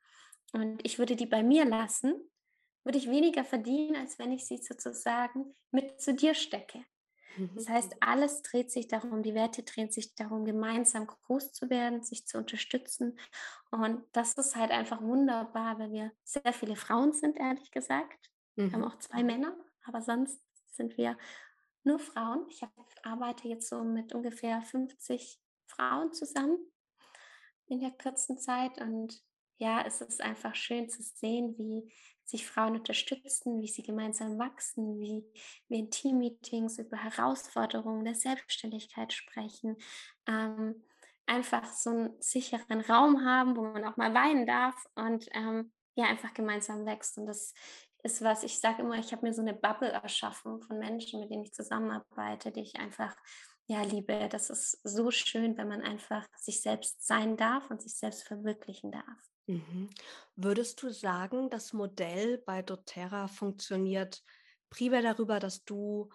und 0.52 0.84
ich 0.84 0.98
würde 0.98 1.16
die 1.16 1.26
bei 1.26 1.42
mir 1.42 1.64
lassen, 1.64 2.14
würde 2.88 2.96
ich 2.96 3.10
weniger 3.10 3.44
verdienen, 3.44 3.96
als 3.96 4.18
wenn 4.18 4.32
ich 4.32 4.46
sie 4.46 4.56
sozusagen 4.56 5.54
mit 5.70 6.00
zu 6.00 6.14
dir 6.14 6.32
stecke. 6.32 6.82
Das 7.54 7.68
heißt, 7.68 7.92
mhm. 7.92 7.98
alles 8.00 8.42
dreht 8.42 8.70
sich 8.70 8.88
darum, 8.88 9.22
die 9.22 9.34
Werte 9.34 9.62
drehen 9.62 9.90
sich 9.90 10.14
darum, 10.14 10.46
gemeinsam 10.46 11.06
groß 11.06 11.52
zu 11.52 11.68
werden, 11.68 12.02
sich 12.02 12.26
zu 12.26 12.38
unterstützen. 12.38 13.18
Und 13.70 14.02
das 14.12 14.32
ist 14.34 14.56
halt 14.56 14.70
einfach 14.70 15.02
wunderbar, 15.02 15.78
weil 15.78 15.92
wir 15.92 16.12
sehr 16.24 16.52
viele 16.54 16.76
Frauen 16.76 17.12
sind, 17.12 17.38
ehrlich 17.38 17.70
gesagt. 17.70 18.30
Wir 18.56 18.72
haben 18.72 18.80
mhm. 18.80 18.86
auch 18.86 18.98
zwei 18.98 19.22
Männer, 19.22 19.54
aber 19.84 20.00
sonst 20.00 20.40
sind 20.72 20.96
wir 20.96 21.18
nur 21.84 21.98
Frauen. 21.98 22.46
Ich 22.48 22.62
arbeite 23.02 23.48
jetzt 23.48 23.68
so 23.68 23.84
mit 23.84 24.14
ungefähr 24.14 24.62
50 24.62 25.38
Frauen 25.66 26.12
zusammen 26.14 26.58
in 27.66 27.80
der 27.80 27.90
kurzen 27.90 28.38
Zeit. 28.38 28.80
Und 28.80 29.22
ja, 29.58 29.84
es 29.86 30.00
ist 30.00 30.22
einfach 30.22 30.54
schön 30.54 30.88
zu 30.88 31.02
sehen, 31.02 31.54
wie 31.58 31.92
sich 32.24 32.46
Frauen 32.46 32.76
unterstützen, 32.76 33.60
wie 33.60 33.68
sie 33.68 33.82
gemeinsam 33.82 34.38
wachsen, 34.38 35.00
wie 35.00 35.24
wir 35.68 35.78
in 35.78 35.90
Teammeetings 35.90 36.78
über 36.78 36.96
Herausforderungen 36.96 38.04
der 38.04 38.14
Selbstständigkeit 38.14 39.12
sprechen. 39.12 39.76
Ähm, 40.26 40.84
einfach 41.26 41.64
so 41.72 41.90
einen 41.90 42.22
sicheren 42.22 42.80
Raum 42.82 43.24
haben, 43.24 43.56
wo 43.56 43.62
man 43.62 43.84
auch 43.84 43.96
mal 43.96 44.14
weinen 44.14 44.46
darf 44.46 44.74
und 44.94 45.26
ähm, 45.32 45.72
ja, 45.94 46.06
einfach 46.06 46.34
gemeinsam 46.34 46.86
wächst. 46.86 47.18
Und 47.18 47.26
das 47.26 47.54
ist 48.02 48.22
was, 48.22 48.44
ich 48.44 48.60
sage 48.60 48.82
immer, 48.82 48.96
ich 48.96 49.12
habe 49.12 49.26
mir 49.26 49.34
so 49.34 49.42
eine 49.42 49.54
Bubble 49.54 49.90
erschaffen 49.90 50.60
von 50.60 50.78
Menschen, 50.78 51.20
mit 51.20 51.30
denen 51.30 51.44
ich 51.44 51.52
zusammenarbeite, 51.52 52.52
die 52.52 52.62
ich 52.62 52.76
einfach 52.76 53.16
ja 53.66 53.82
liebe. 53.82 54.28
Das 54.30 54.50
ist 54.50 54.80
so 54.84 55.10
schön, 55.10 55.56
wenn 55.56 55.68
man 55.68 55.82
einfach 55.82 56.26
sich 56.36 56.62
selbst 56.62 57.06
sein 57.06 57.36
darf 57.36 57.70
und 57.70 57.82
sich 57.82 57.96
selbst 57.96 58.24
verwirklichen 58.24 58.92
darf. 58.92 59.30
Mhm. 59.48 59.90
Würdest 60.36 60.82
du 60.82 60.90
sagen, 60.90 61.50
das 61.50 61.72
Modell 61.72 62.38
bei 62.38 62.62
doTERRA 62.62 63.26
funktioniert 63.28 64.22
primär 64.70 65.02
darüber, 65.02 65.40
dass 65.40 65.64
du 65.64 66.10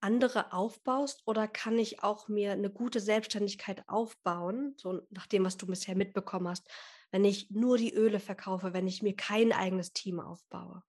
andere 0.00 0.52
aufbaust 0.52 1.22
oder 1.26 1.48
kann 1.48 1.78
ich 1.78 2.02
auch 2.04 2.28
mir 2.28 2.52
eine 2.52 2.70
gute 2.70 3.00
Selbstständigkeit 3.00 3.88
aufbauen, 3.88 4.74
so 4.78 5.02
nach 5.10 5.26
dem, 5.28 5.44
was 5.44 5.56
du 5.58 5.66
bisher 5.66 5.96
mitbekommen 5.96 6.48
hast, 6.48 6.68
wenn 7.12 7.24
ich 7.24 7.50
nur 7.50 7.78
die 7.78 7.94
Öle 7.94 8.20
verkaufe, 8.20 8.74
wenn 8.74 8.88
ich 8.88 9.02
mir 9.02 9.16
kein 9.16 9.52
eigenes 9.52 9.92
Team 9.94 10.20
aufbaue? 10.20 10.84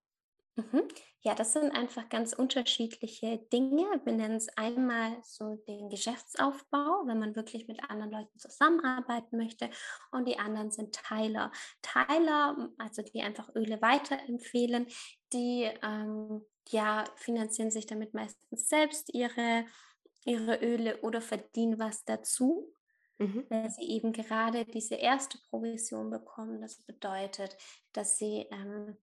Mhm. 0.55 0.87
Ja, 1.23 1.35
das 1.35 1.53
sind 1.53 1.71
einfach 1.71 2.09
ganz 2.09 2.33
unterschiedliche 2.33 3.37
Dinge. 3.53 3.85
Wir 4.03 4.13
nennen 4.13 4.35
es 4.35 4.49
einmal 4.57 5.17
so 5.23 5.55
den 5.67 5.89
Geschäftsaufbau, 5.89 7.03
wenn 7.05 7.19
man 7.19 7.35
wirklich 7.35 7.67
mit 7.67 7.83
anderen 7.89 8.11
Leuten 8.11 8.39
zusammenarbeiten 8.39 9.37
möchte. 9.37 9.69
Und 10.11 10.27
die 10.27 10.39
anderen 10.39 10.71
sind 10.71 10.95
Teiler. 10.95 11.51
Teiler, 11.81 12.71
also 12.79 13.01
die 13.03 13.21
einfach 13.21 13.53
Öle 13.55 13.81
weiterempfehlen, 13.81 14.87
die 15.31 15.69
ähm, 15.83 16.43
ja, 16.69 17.05
finanzieren 17.15 17.71
sich 17.71 17.85
damit 17.85 18.13
meistens 18.13 18.67
selbst 18.67 19.13
ihre, 19.13 19.65
ihre 20.25 20.57
Öle 20.57 21.01
oder 21.01 21.21
verdienen 21.21 21.79
was 21.79 22.03
dazu. 22.03 22.73
Mhm. 23.19 23.45
Weil 23.49 23.69
sie 23.69 23.87
eben 23.89 24.11
gerade 24.11 24.65
diese 24.65 24.95
erste 24.95 25.37
Provision 25.49 26.09
bekommen. 26.09 26.61
Das 26.61 26.81
bedeutet, 26.81 27.55
dass 27.93 28.17
sie 28.17 28.47
ähm, 28.51 28.97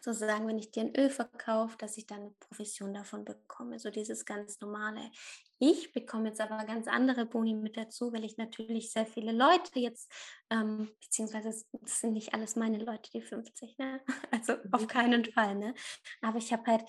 sozusagen, 0.00 0.46
wenn 0.46 0.58
ich 0.58 0.70
dir 0.70 0.82
ein 0.82 0.96
Öl 0.96 1.10
verkaufe, 1.10 1.76
dass 1.78 1.96
ich 1.96 2.06
dann 2.06 2.20
eine 2.20 2.34
Provision 2.38 2.94
davon 2.94 3.24
bekomme. 3.24 3.78
So 3.78 3.90
dieses 3.90 4.24
ganz 4.24 4.60
normale. 4.60 5.10
Ich 5.58 5.92
bekomme 5.92 6.28
jetzt 6.28 6.40
aber 6.40 6.64
ganz 6.64 6.86
andere 6.86 7.26
Boni 7.26 7.54
mit 7.54 7.76
dazu, 7.76 8.12
weil 8.12 8.24
ich 8.24 8.36
natürlich 8.36 8.92
sehr 8.92 9.06
viele 9.06 9.32
Leute 9.32 9.80
jetzt, 9.80 10.10
ähm, 10.50 10.90
beziehungsweise 11.00 11.48
es 11.48 11.66
sind 11.84 12.12
nicht 12.12 12.32
alles 12.32 12.54
meine 12.54 12.78
Leute, 12.78 13.10
die 13.10 13.22
50, 13.22 13.78
ne? 13.78 14.00
Also 14.30 14.54
auf 14.72 14.82
mhm. 14.82 14.86
keinen 14.86 15.24
Fall, 15.24 15.54
ne? 15.56 15.74
Aber 16.22 16.38
ich 16.38 16.52
habe 16.52 16.70
halt 16.70 16.84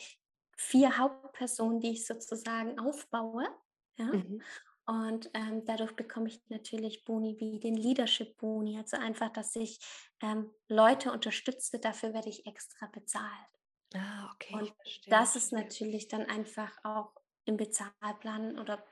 vier 0.56 0.98
Hauptpersonen, 0.98 1.80
die 1.80 1.92
ich 1.92 2.06
sozusagen 2.06 2.78
aufbaue. 2.80 3.48
Ja? 3.98 4.06
Mhm. 4.06 4.42
Und 4.90 5.30
ähm, 5.36 5.64
dadurch 5.66 5.96
bekomme 5.96 6.30
ich 6.30 6.42
natürlich 6.50 7.06
Boni 7.06 7.36
wie 7.40 7.60
den 7.60 7.76
Leadership 7.76 8.36
Boni, 8.40 8.76
also 8.76 8.98
einfach, 8.98 9.32
dass 9.32 9.56
ich 9.56 9.80
ähm, 10.20 10.50
Leute 10.68 11.12
unterstütze, 11.12 11.78
dafür 11.78 12.16
werde 12.16 12.30
ich 12.30 12.48
extra 12.48 12.88
bezahlt. 12.88 13.30
Ah, 13.94 14.32
okay. 14.34 14.56
Und 14.56 14.74
das 15.06 15.36
ist 15.36 15.52
natürlich 15.52 16.08
dann 16.08 16.26
einfach 16.26 16.72
auch 16.84 17.12
im 17.46 17.56
Bezahlplan 17.56 18.58
oder 18.58 18.84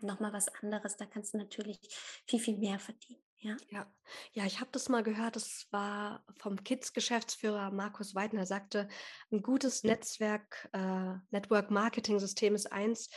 nochmal 0.00 0.32
was 0.32 0.48
anderes. 0.60 0.96
Da 0.96 1.06
kannst 1.06 1.34
du 1.34 1.38
natürlich 1.38 1.78
viel, 2.26 2.40
viel 2.40 2.58
mehr 2.58 2.80
verdienen. 2.80 3.22
Ja, 3.38 3.56
ja. 3.70 3.86
ja 4.32 4.46
ich 4.46 4.58
habe 4.58 4.70
das 4.72 4.88
mal 4.88 5.04
gehört, 5.04 5.36
das 5.36 5.68
war 5.70 6.24
vom 6.36 6.64
Kids-Geschäftsführer 6.64 7.70
Markus 7.70 8.16
Weidner, 8.16 8.40
er 8.40 8.46
sagte, 8.46 8.88
ein 9.30 9.40
gutes 9.40 9.84
Netzwerk, 9.84 10.68
äh, 10.72 11.14
Network-Marketing-System 11.30 12.56
ist 12.56 12.72
eins, 12.72 13.08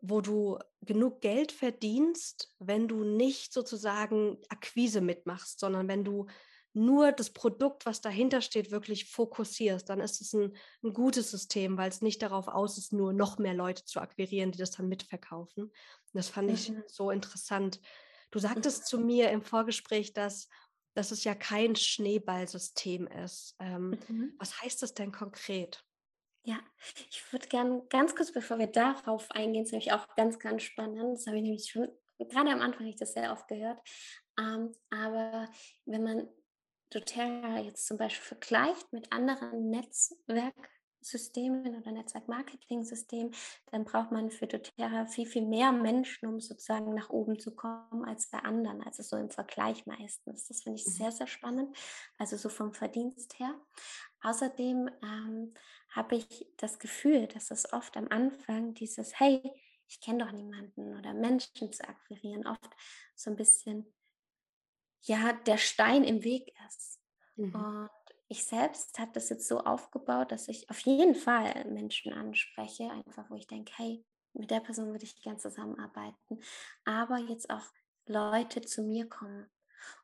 wo 0.00 0.20
du 0.20 0.58
genug 0.82 1.20
Geld 1.20 1.52
verdienst, 1.52 2.54
wenn 2.58 2.88
du 2.88 3.04
nicht 3.04 3.52
sozusagen 3.52 4.38
Akquise 4.48 5.00
mitmachst, 5.00 5.60
sondern 5.60 5.88
wenn 5.88 6.04
du 6.04 6.26
nur 6.74 7.12
das 7.12 7.30
Produkt, 7.30 7.86
was 7.86 8.00
dahinter 8.00 8.40
steht, 8.40 8.70
wirklich 8.70 9.10
fokussierst, 9.10 9.88
dann 9.88 10.00
ist 10.00 10.20
es 10.20 10.32
ein, 10.32 10.56
ein 10.84 10.92
gutes 10.92 11.30
System, 11.30 11.76
weil 11.76 11.88
es 11.88 12.02
nicht 12.02 12.22
darauf 12.22 12.46
aus 12.46 12.78
ist, 12.78 12.92
nur 12.92 13.12
noch 13.12 13.38
mehr 13.38 13.54
Leute 13.54 13.84
zu 13.84 14.00
akquirieren, 14.00 14.52
die 14.52 14.58
das 14.58 14.70
dann 14.70 14.88
mitverkaufen. 14.88 15.64
Und 15.64 15.74
das 16.12 16.28
fand 16.28 16.50
ich 16.50 16.70
mhm. 16.70 16.82
so 16.86 17.10
interessant. 17.10 17.80
Du 18.30 18.38
sagtest 18.38 18.86
zu 18.86 18.98
mir 18.98 19.30
im 19.30 19.42
Vorgespräch, 19.42 20.12
dass, 20.12 20.48
dass 20.94 21.10
es 21.10 21.24
ja 21.24 21.34
kein 21.34 21.74
Schneeballsystem 21.74 23.06
ist. 23.06 23.56
Ähm, 23.58 23.98
mhm. 24.08 24.34
Was 24.38 24.60
heißt 24.60 24.82
das 24.82 24.94
denn 24.94 25.10
konkret? 25.10 25.84
Ja, 26.48 26.58
ich 27.10 27.30
würde 27.30 27.46
gerne 27.46 27.82
ganz 27.90 28.16
kurz, 28.16 28.32
bevor 28.32 28.58
wir 28.58 28.68
darauf 28.68 29.30
eingehen, 29.32 29.64
ist 29.64 29.72
nämlich 29.72 29.92
auch 29.92 30.08
ganz, 30.16 30.38
ganz 30.38 30.62
spannend. 30.62 31.18
Das 31.18 31.26
habe 31.26 31.36
ich 31.36 31.42
nämlich 31.42 31.70
schon, 31.70 31.90
gerade 32.18 32.50
am 32.50 32.62
Anfang 32.62 32.80
habe 32.80 32.88
ich 32.88 32.96
das 32.96 33.12
sehr 33.12 33.32
oft 33.32 33.46
gehört. 33.48 33.78
Ähm, 34.40 34.74
aber 34.88 35.50
wenn 35.84 36.02
man 36.02 36.26
doTERRA 36.88 37.58
jetzt 37.58 37.86
zum 37.86 37.98
Beispiel 37.98 38.24
vergleicht 38.24 38.90
mit 38.94 39.12
anderen 39.12 39.68
Netzwerksystemen 39.68 41.82
oder 41.82 41.92
Netzwerkmarketing-Systemen, 41.92 43.34
dann 43.70 43.84
braucht 43.84 44.10
man 44.10 44.30
für 44.30 44.46
doTERRA 44.46 45.04
viel, 45.04 45.26
viel 45.26 45.44
mehr 45.44 45.70
Menschen, 45.72 46.30
um 46.30 46.40
sozusagen 46.40 46.94
nach 46.94 47.10
oben 47.10 47.38
zu 47.38 47.54
kommen 47.54 48.06
als 48.06 48.30
bei 48.30 48.38
anderen. 48.38 48.82
Also 48.82 49.02
so 49.02 49.18
im 49.18 49.28
Vergleich 49.28 49.84
meistens. 49.84 50.48
Das 50.48 50.62
finde 50.62 50.80
ich 50.80 50.86
mhm. 50.86 50.92
sehr, 50.92 51.12
sehr 51.12 51.26
spannend. 51.26 51.76
Also 52.16 52.38
so 52.38 52.48
vom 52.48 52.72
Verdienst 52.72 53.38
her. 53.38 53.54
Außerdem 54.22 54.90
ähm, 55.02 55.54
habe 55.90 56.16
ich 56.16 56.46
das 56.56 56.78
Gefühl, 56.78 57.26
dass 57.28 57.50
es 57.50 57.72
oft 57.72 57.96
am 57.96 58.08
Anfang 58.08 58.74
dieses, 58.74 59.18
hey, 59.18 59.42
ich 59.86 60.00
kenne 60.00 60.24
doch 60.24 60.32
niemanden 60.32 60.96
oder 60.98 61.14
Menschen 61.14 61.72
zu 61.72 61.88
akquirieren, 61.88 62.46
oft 62.46 62.70
so 63.14 63.30
ein 63.30 63.36
bisschen 63.36 63.92
ja 65.02 65.32
der 65.32 65.56
Stein 65.56 66.04
im 66.04 66.24
Weg 66.24 66.52
ist. 66.68 67.00
Mhm. 67.36 67.54
Und 67.54 67.90
ich 68.28 68.44
selbst 68.44 68.98
habe 68.98 69.12
das 69.14 69.30
jetzt 69.30 69.48
so 69.48 69.60
aufgebaut, 69.60 70.32
dass 70.32 70.48
ich 70.48 70.68
auf 70.68 70.80
jeden 70.80 71.14
Fall 71.14 71.64
Menschen 71.70 72.12
anspreche, 72.12 72.90
einfach 72.90 73.30
wo 73.30 73.36
ich 73.36 73.46
denke, 73.46 73.72
hey, 73.76 74.04
mit 74.34 74.50
der 74.50 74.60
Person 74.60 74.90
würde 74.92 75.04
ich 75.04 75.20
gern 75.22 75.38
zusammenarbeiten, 75.38 76.40
aber 76.84 77.18
jetzt 77.18 77.48
auch 77.50 77.64
Leute 78.06 78.60
zu 78.60 78.82
mir 78.82 79.08
kommen. 79.08 79.50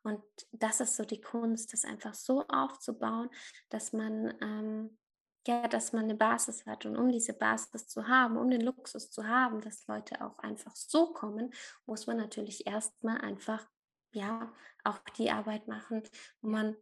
Und 0.02 0.22
das 0.52 0.80
ist 0.80 0.96
so 0.96 1.04
die 1.04 1.20
Kunst, 1.20 1.72
das 1.72 1.84
einfach 1.84 2.14
so 2.14 2.44
aufzubauen, 2.48 3.30
dass 3.68 3.92
man 3.92 4.34
ähm, 4.40 4.98
ja, 5.46 5.68
dass 5.68 5.92
man 5.92 6.04
eine 6.04 6.14
Basis 6.14 6.64
hat. 6.66 6.86
Und 6.86 6.96
um 6.96 7.10
diese 7.10 7.34
Basis 7.34 7.86
zu 7.88 8.08
haben, 8.08 8.36
um 8.36 8.50
den 8.50 8.62
Luxus 8.62 9.10
zu 9.10 9.26
haben, 9.26 9.60
dass 9.60 9.86
Leute 9.86 10.24
auch 10.24 10.38
einfach 10.38 10.74
so 10.74 11.12
kommen, 11.12 11.52
muss 11.86 12.06
man 12.06 12.16
natürlich 12.16 12.66
erstmal 12.66 13.20
einfach 13.20 13.66
ja 14.12 14.52
auch 14.84 14.98
die 15.18 15.30
Arbeit 15.30 15.68
machen, 15.68 16.02
wo 16.40 16.48
man 16.48 16.76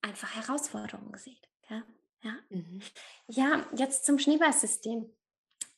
einfach 0.00 0.34
Herausforderungen 0.34 1.18
sieht. 1.18 1.48
Ja, 1.68 1.82
ja. 2.22 2.34
Mhm. 2.48 2.80
ja 3.26 3.66
jetzt 3.74 4.06
zum 4.06 4.18
Schneeballsystem. 4.18 5.14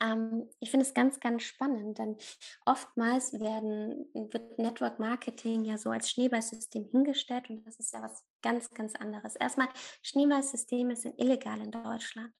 Ähm, 0.01 0.49
ich 0.61 0.71
finde 0.71 0.87
es 0.87 0.95
ganz, 0.95 1.21
ganz 1.21 1.43
spannend, 1.43 1.99
denn 1.99 2.17
oftmals 2.65 3.39
werden, 3.39 4.07
wird 4.15 4.59
Network 4.59 4.99
Marketing 4.99 5.65
ja 5.65 5.79
so 5.79 5.91
als 5.91 6.11
Schneeballsystem 6.11 6.85
hingestellt 6.91 7.51
und 7.51 7.67
das 7.67 7.79
ist 7.79 7.93
ja 7.93 8.03
was 8.03 8.25
ganz, 8.43 8.71
ganz 8.71 8.95
anderes. 8.97 9.37
Erstmal, 9.37 9.69
Schneeballsysteme 10.03 10.97
sind 10.97 11.19
illegal 11.19 11.61
in 11.61 11.71
Deutschland. 11.71 12.33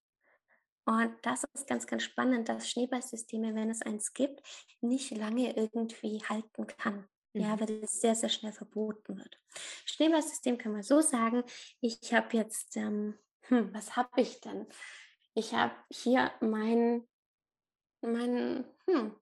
Und 0.87 1.15
das 1.23 1.45
ist 1.55 1.69
ganz, 1.69 1.87
ganz 1.87 2.03
spannend, 2.03 2.49
dass 2.49 2.69
Schneeballsysteme, 2.69 3.55
wenn 3.55 3.71
es 3.71 3.83
eins 3.83 4.13
gibt, 4.13 4.43
nicht 4.81 5.11
lange 5.13 5.55
irgendwie 5.57 6.21
halten 6.29 6.67
kann. 6.67 7.07
Ja, 7.33 7.55
mhm. 7.55 7.61
weil 7.61 7.71
es 7.85 8.01
sehr, 8.01 8.17
sehr 8.17 8.29
schnell 8.29 8.53
verboten 8.53 9.17
wird. 9.17 9.39
Schneeballsystem 9.85 10.59
kann 10.59 10.73
man 10.73 10.83
so 10.83 11.01
sagen, 11.01 11.45
ich 11.81 12.13
habe 12.13 12.37
jetzt, 12.37 12.77
ähm, 12.77 13.17
hm, 13.43 13.73
was 13.73 13.95
habe 13.95 14.21
ich 14.21 14.41
denn? 14.41 14.67
Ich 15.35 15.55
habe 15.55 15.73
hier 15.93 16.33
mein, 16.41 17.07
mein, 18.03 18.65
hm, 18.87 19.15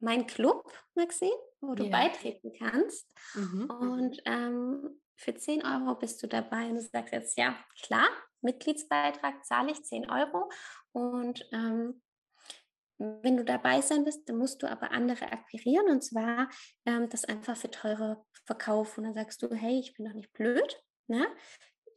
mein 0.00 0.26
Club, 0.26 0.72
Maxine, 0.94 1.32
wo 1.60 1.74
du 1.74 1.84
ja. 1.84 1.90
beitreten 1.90 2.52
kannst. 2.58 3.08
Mhm. 3.34 3.70
Und 3.70 4.22
ähm, 4.24 5.00
für 5.16 5.34
10 5.34 5.64
Euro 5.64 5.94
bist 5.94 6.22
du 6.22 6.26
dabei 6.26 6.66
und 6.66 6.74
du 6.76 6.80
sagst 6.80 7.12
jetzt, 7.12 7.38
ja, 7.38 7.56
klar, 7.82 8.08
Mitgliedsbeitrag 8.40 9.44
zahle 9.44 9.72
ich 9.72 9.84
10 9.84 10.10
Euro. 10.10 10.50
Und 10.92 11.48
ähm, 11.52 12.02
wenn 12.98 13.36
du 13.36 13.44
dabei 13.44 13.80
sein 13.80 14.04
willst, 14.04 14.28
dann 14.28 14.38
musst 14.38 14.62
du 14.62 14.70
aber 14.70 14.92
andere 14.92 15.30
akquirieren 15.32 15.88
und 15.88 16.02
zwar 16.02 16.48
ähm, 16.86 17.08
das 17.08 17.24
einfach 17.24 17.56
für 17.56 17.70
teure 17.70 18.24
verkaufen. 18.44 19.00
Und 19.00 19.04
dann 19.06 19.24
sagst 19.24 19.42
du, 19.42 19.54
hey, 19.54 19.78
ich 19.78 19.94
bin 19.94 20.06
doch 20.06 20.14
nicht 20.14 20.32
blöd. 20.32 20.82
Ne? 21.08 21.26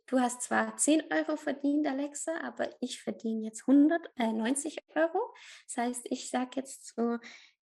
Du 0.08 0.20
hast 0.20 0.44
zwar 0.44 0.78
10 0.78 1.04
Euro 1.12 1.36
verdient, 1.36 1.88
Alexa, 1.88 2.40
aber 2.42 2.70
ich 2.80 3.02
verdiene 3.02 3.46
jetzt 3.46 3.68
100, 3.68 4.02
äh, 4.18 4.32
90 4.32 4.78
Euro. 4.96 5.34
Das 5.68 5.78
heißt, 5.78 6.08
ich 6.12 6.30
sage 6.30 6.52
jetzt 6.58 6.86
zu 6.88 7.20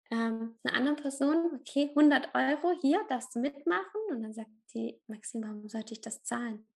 ähm, 0.10 0.58
einer 0.64 0.78
anderen 0.78 0.96
Person, 0.98 1.60
okay, 1.60 1.90
100 1.90 2.34
Euro, 2.34 2.74
hier 2.82 3.00
darfst 3.10 3.36
du 3.36 3.40
mitmachen. 3.40 4.02
Und 4.10 4.24
dann 4.24 4.34
sagt 4.34 4.50
die, 4.74 5.00
Maxim, 5.08 5.44
warum 5.44 5.70
sollte 5.70 5.94
ich 5.94 6.02
das 6.02 6.24
zahlen? 6.24 6.68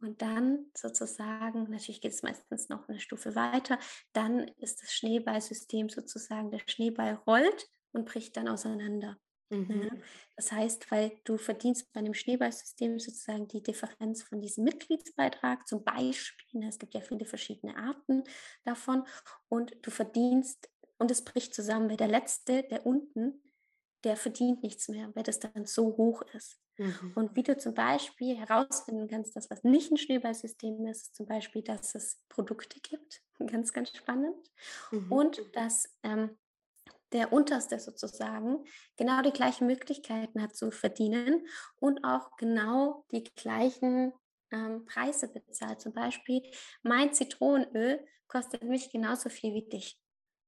Und 0.00 0.20
dann 0.22 0.66
sozusagen, 0.76 1.70
natürlich 1.70 2.00
geht 2.00 2.12
es 2.12 2.22
meistens 2.22 2.68
noch 2.68 2.88
eine 2.88 3.00
Stufe 3.00 3.34
weiter, 3.34 3.78
dann 4.12 4.40
ist 4.58 4.82
das 4.82 4.92
Schneeballsystem 4.92 5.88
sozusagen, 5.88 6.50
der 6.50 6.60
Schneeball 6.66 7.14
rollt 7.26 7.66
und 7.92 8.06
bricht 8.06 8.36
dann 8.36 8.48
auseinander. 8.48 9.16
Ne? 9.50 9.58
Mhm. 9.58 10.02
Das 10.34 10.52
heißt, 10.52 10.90
weil 10.90 11.18
du 11.24 11.36
verdienst 11.36 11.92
bei 11.92 12.00
einem 12.00 12.14
Schneeballsystem 12.14 12.98
sozusagen 12.98 13.48
die 13.48 13.62
Differenz 13.62 14.22
von 14.22 14.40
diesem 14.40 14.64
Mitgliedsbeitrag 14.64 15.66
zum 15.66 15.84
Beispiel. 15.84 16.60
Ne? 16.60 16.68
Es 16.68 16.78
gibt 16.78 16.94
ja 16.94 17.00
viele 17.00 17.26
verschiedene 17.26 17.76
Arten 17.76 18.24
davon 18.64 19.04
und 19.48 19.76
du 19.82 19.90
verdienst 19.90 20.68
und 20.98 21.10
es 21.10 21.24
bricht 21.24 21.54
zusammen, 21.54 21.88
weil 21.90 21.96
der 21.96 22.08
letzte, 22.08 22.64
der 22.64 22.86
unten, 22.86 23.42
der 24.04 24.16
verdient 24.16 24.62
nichts 24.62 24.88
mehr, 24.88 25.10
weil 25.14 25.22
das 25.22 25.40
dann 25.40 25.66
so 25.66 25.96
hoch 25.96 26.22
ist. 26.34 26.60
Mhm. 26.78 27.12
Und 27.14 27.36
wie 27.36 27.42
du 27.42 27.56
zum 27.56 27.74
Beispiel 27.74 28.36
herausfinden 28.36 29.08
kannst, 29.08 29.34
dass 29.34 29.50
was 29.50 29.64
nicht 29.64 29.90
ein 29.90 29.96
Schneeballsystem 29.96 30.86
ist, 30.86 31.02
ist 31.02 31.16
zum 31.16 31.26
Beispiel, 31.26 31.62
dass 31.62 31.94
es 31.94 32.20
Produkte 32.28 32.80
gibt, 32.80 33.22
ganz, 33.46 33.72
ganz 33.72 33.90
spannend, 33.96 34.36
mhm. 34.90 35.10
und 35.10 35.56
dass 35.56 35.96
ähm, 36.02 36.36
der 37.12 37.32
Unterste 37.32 37.78
sozusagen 37.78 38.64
genau 38.96 39.22
die 39.22 39.32
gleichen 39.32 39.66
Möglichkeiten 39.66 40.42
hat 40.42 40.56
zu 40.56 40.70
verdienen 40.70 41.46
und 41.76 42.04
auch 42.04 42.36
genau 42.36 43.04
die 43.12 43.24
gleichen 43.24 44.12
ähm, 44.50 44.84
Preise 44.86 45.28
bezahlt. 45.28 45.80
Zum 45.80 45.92
Beispiel, 45.92 46.42
mein 46.82 47.12
Zitronenöl 47.12 48.04
kostet 48.28 48.64
mich 48.64 48.90
genauso 48.90 49.28
viel 49.28 49.54
wie 49.54 49.68
dich. 49.68 49.98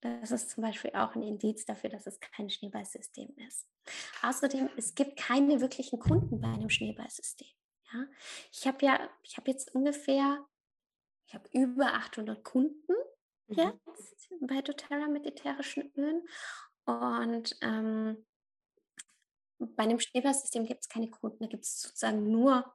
Das 0.01 0.31
ist 0.31 0.51
zum 0.51 0.63
Beispiel 0.63 0.93
auch 0.95 1.15
ein 1.17 1.23
Indiz 1.23 1.65
dafür, 1.65 1.91
dass 1.91 2.07
es 2.07 2.21
kein 2.21 2.49
Schneeballsystem 2.49 3.35
ist. 3.49 3.67
Außerdem, 4.23 4.71
es 4.77 4.95
gibt 4.95 5.19
keine 5.19 5.61
wirklichen 5.61 5.99
Kunden 5.99 6.41
bei 6.41 6.49
einem 6.49 6.71
Schneeballsystem. 6.71 7.49
Ja? 7.93 8.07
Ich 8.53 8.67
habe 8.67 8.85
ja, 8.85 9.11
ich 9.23 9.37
habe 9.37 9.51
jetzt 9.51 9.75
ungefähr, 9.75 10.47
ich 11.27 11.35
habe 11.35 11.49
über 11.53 11.95
800 11.95 12.45
Kunden 12.45 12.95
mhm. 13.49 13.59
jetzt 13.59 14.29
bei 14.41 14.63
doTERRA 14.63 15.09
mit 15.09 15.27
ätherischen 15.27 15.93
Ölen. 15.97 16.27
Und 16.85 17.57
ähm, 17.61 18.27
bei 19.59 19.83
einem 19.83 20.01
Schneeballsystem 20.01 20.65
gibt 20.65 20.83
es 20.83 20.89
keine 20.89 21.11
Kunden, 21.11 21.39
da 21.41 21.47
gibt 21.47 21.65
es 21.65 21.83
sozusagen 21.83 22.31
nur 22.31 22.73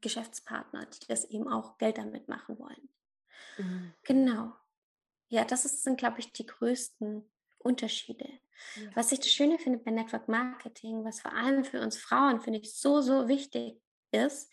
Geschäftspartner, 0.00 0.86
die 0.86 1.06
das 1.06 1.24
eben 1.24 1.48
auch 1.48 1.78
Geld 1.78 1.98
damit 1.98 2.28
machen 2.28 2.58
wollen. 2.58 2.88
Mhm. 3.58 3.92
Genau. 4.04 4.52
Ja, 5.28 5.44
das 5.44 5.64
ist, 5.64 5.82
sind, 5.82 5.98
glaube 5.98 6.20
ich, 6.20 6.32
die 6.32 6.46
größten 6.46 7.30
Unterschiede. 7.58 8.28
Ja. 8.76 8.90
Was 8.94 9.12
ich 9.12 9.20
das 9.20 9.30
Schöne 9.30 9.58
finde 9.58 9.78
bei 9.78 9.90
Network 9.90 10.28
Marketing, 10.28 11.04
was 11.04 11.20
vor 11.20 11.32
allem 11.32 11.64
für 11.64 11.80
uns 11.80 11.96
Frauen, 11.96 12.40
finde 12.40 12.60
ich, 12.60 12.74
so, 12.74 13.00
so 13.00 13.28
wichtig 13.28 13.80
ist, 14.12 14.50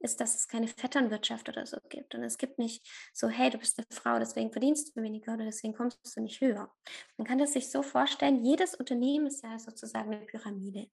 ist, 0.00 0.20
dass 0.20 0.34
es 0.34 0.48
keine 0.48 0.68
Vetternwirtschaft 0.68 1.48
oder 1.48 1.64
so 1.64 1.78
gibt. 1.88 2.14
Und 2.14 2.24
es 2.24 2.38
gibt 2.38 2.58
nicht 2.58 2.86
so, 3.12 3.28
hey, 3.28 3.50
du 3.50 3.58
bist 3.58 3.78
eine 3.78 3.86
Frau, 3.90 4.18
deswegen 4.18 4.50
verdienst 4.50 4.96
du 4.96 5.02
weniger 5.02 5.34
oder 5.34 5.44
deswegen 5.44 5.74
kommst 5.74 6.16
du 6.16 6.20
nicht 6.20 6.40
höher. 6.40 6.72
Man 7.16 7.26
kann 7.26 7.38
das 7.38 7.52
sich 7.52 7.70
so 7.70 7.82
vorstellen, 7.82 8.44
jedes 8.44 8.74
Unternehmen 8.74 9.26
ist 9.26 9.44
ja 9.44 9.58
sozusagen 9.58 10.12
eine 10.12 10.26
Pyramide. 10.26 10.90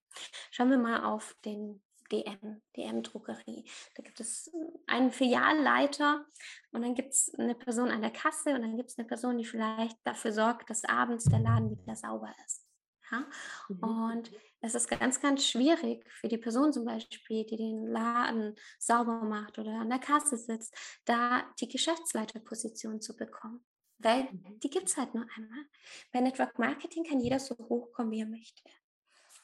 Schauen 0.50 0.70
wir 0.70 0.78
mal 0.78 1.04
auf 1.04 1.34
den 1.44 1.82
DM, 2.12 2.60
DM-Druckerie. 2.76 3.64
Da 3.94 4.02
gibt 4.02 4.20
es 4.20 4.48
äh, 4.48 4.50
einen 4.86 5.10
Filialleiter 5.10 6.26
und 6.72 6.82
dann 6.82 6.94
gibt 6.94 7.12
es 7.12 7.32
eine 7.38 7.54
Person 7.54 7.90
an 7.90 8.02
der 8.02 8.10
Kasse 8.10 8.54
und 8.54 8.62
dann 8.62 8.76
gibt 8.76 8.90
es 8.90 8.98
eine 8.98 9.06
Person, 9.06 9.38
die 9.38 9.44
vielleicht 9.44 9.96
dafür 10.04 10.32
sorgt, 10.32 10.70
dass 10.70 10.84
abends 10.84 11.24
der 11.24 11.40
Laden 11.40 11.70
wieder 11.70 11.96
sauber 11.96 12.34
ist. 12.46 12.66
Ja? 13.10 13.26
Mhm. 13.68 13.82
Und 13.82 14.32
es 14.60 14.74
ist 14.74 14.88
ganz, 14.88 15.20
ganz 15.20 15.46
schwierig 15.46 16.04
für 16.10 16.28
die 16.28 16.38
Person 16.38 16.72
zum 16.72 16.84
Beispiel, 16.84 17.44
die 17.44 17.56
den 17.56 17.86
Laden 17.86 18.54
sauber 18.78 19.22
macht 19.22 19.58
oder 19.58 19.72
an 19.72 19.88
der 19.88 19.98
Kasse 19.98 20.36
sitzt, 20.36 20.74
da 21.06 21.44
die 21.60 21.68
Geschäftsleiterposition 21.68 23.00
zu 23.00 23.16
bekommen. 23.16 23.64
Weil 23.98 24.24
mhm. 24.24 24.60
die 24.60 24.70
gibt 24.70 24.88
es 24.88 24.96
halt 24.96 25.14
nur 25.14 25.26
einmal. 25.36 25.64
Bei 26.12 26.20
Network 26.20 26.58
Marketing 26.58 27.04
kann 27.04 27.20
jeder 27.20 27.38
so 27.38 27.56
hochkommen, 27.56 28.12
wie 28.12 28.20
er 28.20 28.26
möchte. 28.26 28.62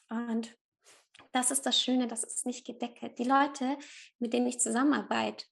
Und 0.09 0.55
das 1.31 1.51
ist 1.51 1.65
das 1.65 1.81
Schöne, 1.81 2.07
das 2.07 2.23
ist 2.23 2.45
nicht 2.45 2.65
gedeckelt. 2.65 3.17
Die 3.17 3.23
Leute, 3.23 3.77
mit 4.19 4.33
denen 4.33 4.47
ich 4.47 4.59
zusammenarbeite, 4.59 5.45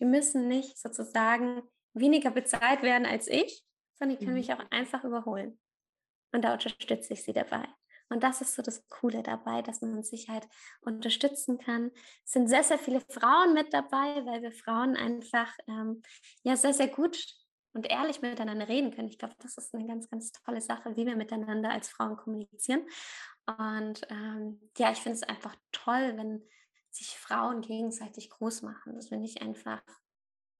die 0.00 0.04
müssen 0.04 0.48
nicht 0.48 0.78
sozusagen 0.78 1.62
weniger 1.94 2.30
bezahlt 2.30 2.82
werden 2.82 3.06
als 3.06 3.28
ich, 3.28 3.62
sondern 3.94 4.18
die 4.18 4.24
können 4.24 4.36
mhm. 4.36 4.40
mich 4.40 4.52
auch 4.52 4.70
einfach 4.70 5.04
überholen. 5.04 5.58
Und 6.32 6.42
da 6.42 6.54
unterstütze 6.54 7.12
ich 7.12 7.22
sie 7.22 7.34
dabei. 7.34 7.68
Und 8.12 8.22
das 8.22 8.42
ist 8.42 8.54
so 8.54 8.60
das 8.60 8.86
Coole 8.90 9.22
dabei, 9.22 9.62
dass 9.62 9.80
man 9.80 10.02
sich 10.02 10.28
halt 10.28 10.46
unterstützen 10.82 11.56
kann. 11.56 11.90
Es 12.26 12.32
sind 12.32 12.46
sehr, 12.46 12.62
sehr 12.62 12.78
viele 12.78 13.00
Frauen 13.00 13.54
mit 13.54 13.72
dabei, 13.72 14.26
weil 14.26 14.42
wir 14.42 14.52
Frauen 14.52 14.96
einfach 14.96 15.50
ähm, 15.66 16.02
ja 16.42 16.54
sehr, 16.56 16.74
sehr 16.74 16.88
gut 16.88 17.18
und 17.72 17.88
ehrlich 17.90 18.20
miteinander 18.20 18.68
reden 18.68 18.90
können. 18.90 19.08
Ich 19.08 19.16
glaube, 19.16 19.34
das 19.38 19.56
ist 19.56 19.74
eine 19.74 19.86
ganz, 19.86 20.10
ganz 20.10 20.30
tolle 20.30 20.60
Sache, 20.60 20.94
wie 20.94 21.06
wir 21.06 21.16
miteinander 21.16 21.70
als 21.70 21.88
Frauen 21.88 22.18
kommunizieren. 22.18 22.86
Und 23.46 24.02
ähm, 24.10 24.60
ja, 24.76 24.92
ich 24.92 24.98
finde 24.98 25.16
es 25.16 25.22
einfach 25.22 25.56
toll, 25.72 26.12
wenn 26.16 26.46
sich 26.90 27.16
Frauen 27.18 27.62
gegenseitig 27.62 28.28
groß 28.28 28.60
machen. 28.60 28.94
Das 28.94 29.08
finde 29.08 29.24
ich 29.24 29.40
einfach 29.40 29.80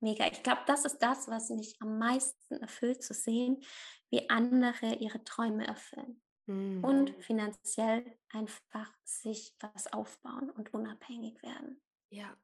mega. 0.01 0.27
Ich 0.27 0.43
glaube, 0.43 0.63
das 0.67 0.87
ist 0.87 1.01
das, 1.01 1.29
was 1.29 1.51
mich 1.51 1.77
am 1.81 1.99
meisten 1.99 2.57
erfüllt, 2.63 3.03
zu 3.03 3.13
sehen, 3.13 3.63
wie 4.09 4.31
andere 4.31 4.95
ihre 4.95 5.23
Träume 5.23 5.67
erfüllen 5.67 6.23
mhm. 6.47 6.85
und 6.85 7.11
finanziell 7.25 8.17
einfach 8.31 8.91
sich 9.05 9.55
was 9.61 9.93
aufbauen 9.93 10.51
und 10.51 10.73
unabhängig 10.75 11.43
werden. 11.43 11.81
Ja. 12.11 12.37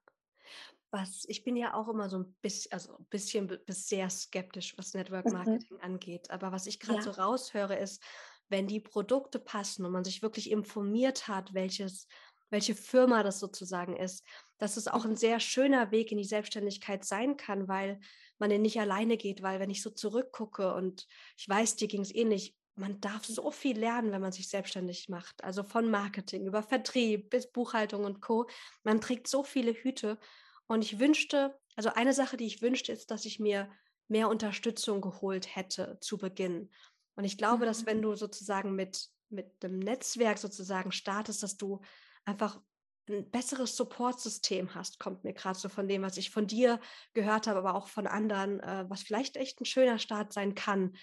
Was, 0.90 1.26
ich 1.28 1.44
bin 1.44 1.56
ja 1.56 1.74
auch 1.74 1.88
immer 1.88 2.08
so 2.08 2.18
ein 2.18 2.34
bisschen, 2.40 2.72
also 2.72 2.96
ein 2.96 3.06
bisschen 3.06 3.46
bis 3.66 3.88
sehr 3.88 4.08
skeptisch, 4.08 4.76
was 4.78 4.94
Network 4.94 5.26
mhm. 5.26 5.32
Marketing 5.32 5.76
mhm. 5.76 5.82
angeht. 5.82 6.30
Aber 6.30 6.50
was 6.50 6.66
ich 6.66 6.80
gerade 6.80 7.00
ja. 7.00 7.04
so 7.04 7.11
raushöre, 7.11 7.76
ist, 7.76 8.02
wenn 8.48 8.66
die 8.66 8.80
Produkte 8.80 9.38
passen 9.38 9.84
und 9.84 9.92
man 9.92 10.04
sich 10.04 10.22
wirklich 10.22 10.50
informiert 10.50 11.28
hat, 11.28 11.52
welches, 11.52 12.06
welche 12.48 12.74
Firma 12.74 13.22
das 13.22 13.38
sozusagen 13.38 13.96
ist, 13.96 14.24
dass 14.56 14.78
es 14.78 14.88
auch 14.88 15.04
ein 15.04 15.12
mhm. 15.12 15.16
sehr 15.16 15.40
schöner 15.40 15.90
Weg 15.90 16.11
in 16.11 16.18
die 16.18 16.24
Selbstständigkeit 16.24 17.04
sein 17.04 17.37
kann, 17.37 17.68
weil 17.68 18.00
man 18.38 18.50
den 18.50 18.62
nicht 18.62 18.80
alleine 18.80 19.16
geht, 19.16 19.42
weil 19.42 19.61
wenn 19.61 19.70
ich 19.70 19.82
so 19.82 19.90
zurückgucke 19.90 20.72
und 20.72 21.06
ich 21.37 21.48
weiß, 21.48 21.76
dir 21.76 21.88
ging 21.88 22.00
es 22.00 22.14
ähnlich, 22.14 22.56
man 22.78 23.00
darf 23.00 23.24
so 23.24 23.50
viel 23.50 23.78
lernen, 23.78 24.12
wenn 24.12 24.20
man 24.20 24.32
sich 24.32 24.48
selbstständig 24.48 25.08
macht. 25.08 25.42
Also 25.44 25.62
von 25.62 25.90
Marketing 25.90 26.46
über 26.46 26.62
Vertrieb 26.62 27.30
bis 27.30 27.50
Buchhaltung 27.50 28.04
und 28.04 28.20
Co. 28.20 28.48
Man 28.84 29.00
trägt 29.00 29.28
so 29.28 29.42
viele 29.42 29.72
Hüte. 29.72 30.18
Und 30.66 30.82
ich 30.82 30.98
wünschte, 30.98 31.58
also 31.76 31.90
eine 31.90 32.12
Sache, 32.12 32.36
die 32.36 32.46
ich 32.46 32.62
wünschte, 32.62 32.92
ist, 32.92 33.10
dass 33.10 33.24
ich 33.24 33.40
mir 33.40 33.70
mehr 34.08 34.28
Unterstützung 34.28 35.00
geholt 35.00 35.54
hätte 35.54 35.98
zu 36.00 36.18
Beginn. 36.18 36.70
Und 37.14 37.24
ich 37.24 37.36
glaube, 37.36 37.66
dass 37.66 37.86
wenn 37.86 37.98
mhm. 37.98 38.02
du 38.02 38.14
sozusagen 38.14 38.74
mit, 38.74 39.08
mit 39.28 39.62
dem 39.62 39.78
Netzwerk 39.78 40.38
sozusagen 40.38 40.92
startest, 40.92 41.42
dass 41.42 41.56
du 41.56 41.80
einfach 42.24 42.60
ein 43.08 43.30
besseres 43.30 43.76
Supportsystem 43.76 44.74
hast, 44.74 44.98
kommt 44.98 45.24
mir 45.24 45.32
gerade 45.32 45.58
so 45.58 45.68
von 45.68 45.88
dem, 45.88 46.02
was 46.02 46.16
ich 46.16 46.30
von 46.30 46.46
dir 46.46 46.80
gehört 47.14 47.46
habe, 47.46 47.58
aber 47.58 47.74
auch 47.74 47.88
von 47.88 48.06
anderen, 48.06 48.60
äh, 48.60 48.84
was 48.88 49.02
vielleicht 49.02 49.36
echt 49.36 49.60
ein 49.60 49.64
schöner 49.64 49.98
Start 49.98 50.32
sein 50.32 50.54
kann, 50.54 50.94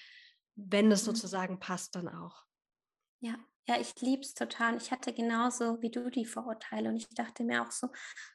wenn 0.56 0.92
es 0.92 1.04
mhm. 1.04 1.14
sozusagen 1.14 1.60
passt 1.60 1.96
dann 1.96 2.08
auch. 2.08 2.46
Ja, 3.20 3.36
ja, 3.68 3.80
ich 3.80 4.00
liebe 4.02 4.22
es 4.22 4.34
total. 4.34 4.78
Ich 4.78 4.92
hatte 4.92 5.14
genauso 5.14 5.82
wie 5.82 5.90
du 5.90 6.10
die 6.10 6.26
Vorurteile 6.26 6.90
und 6.90 6.98
ich 6.98 7.10
dachte 7.10 7.44
mir 7.44 7.64
auch 7.64 7.72
so, 7.72 7.90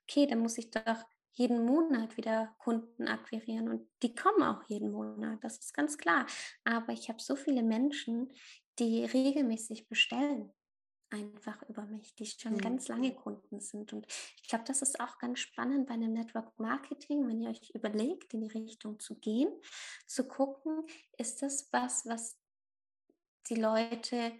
okay, 0.08 0.26
dann 0.26 0.40
muss 0.40 0.58
ich 0.58 0.70
doch 0.70 1.04
jeden 1.32 1.64
Monat 1.64 2.16
wieder 2.16 2.54
Kunden 2.58 3.06
akquirieren 3.06 3.68
und 3.68 3.88
die 4.02 4.14
kommen 4.14 4.42
auch 4.42 4.62
jeden 4.68 4.90
Monat, 4.90 5.38
das 5.42 5.58
ist 5.58 5.72
ganz 5.72 5.96
klar. 5.96 6.26
Aber 6.64 6.92
ich 6.92 7.08
habe 7.08 7.20
so 7.20 7.36
viele 7.36 7.62
Menschen, 7.62 8.32
die 8.78 9.04
regelmäßig 9.04 9.88
bestellen 9.88 10.52
einfach 11.10 11.62
über 11.68 11.84
mich, 11.86 12.14
die 12.14 12.26
schon 12.26 12.54
mhm. 12.54 12.58
ganz 12.58 12.88
lange 12.88 13.14
Kunden 13.14 13.60
sind. 13.60 13.92
Und 13.92 14.06
ich 14.42 14.48
glaube, 14.48 14.64
das 14.66 14.82
ist 14.82 15.00
auch 15.00 15.18
ganz 15.18 15.40
spannend 15.40 15.86
bei 15.86 15.94
einem 15.94 16.12
Network 16.12 16.58
Marketing, 16.58 17.26
wenn 17.26 17.40
ihr 17.40 17.50
euch 17.50 17.70
überlegt, 17.74 18.34
in 18.34 18.40
die 18.42 18.48
Richtung 18.48 18.98
zu 19.00 19.16
gehen, 19.16 19.52
zu 20.06 20.26
gucken, 20.26 20.86
ist 21.18 21.42
das 21.42 21.68
was, 21.72 22.06
was 22.06 22.38
die 23.48 23.56
Leute 23.56 24.32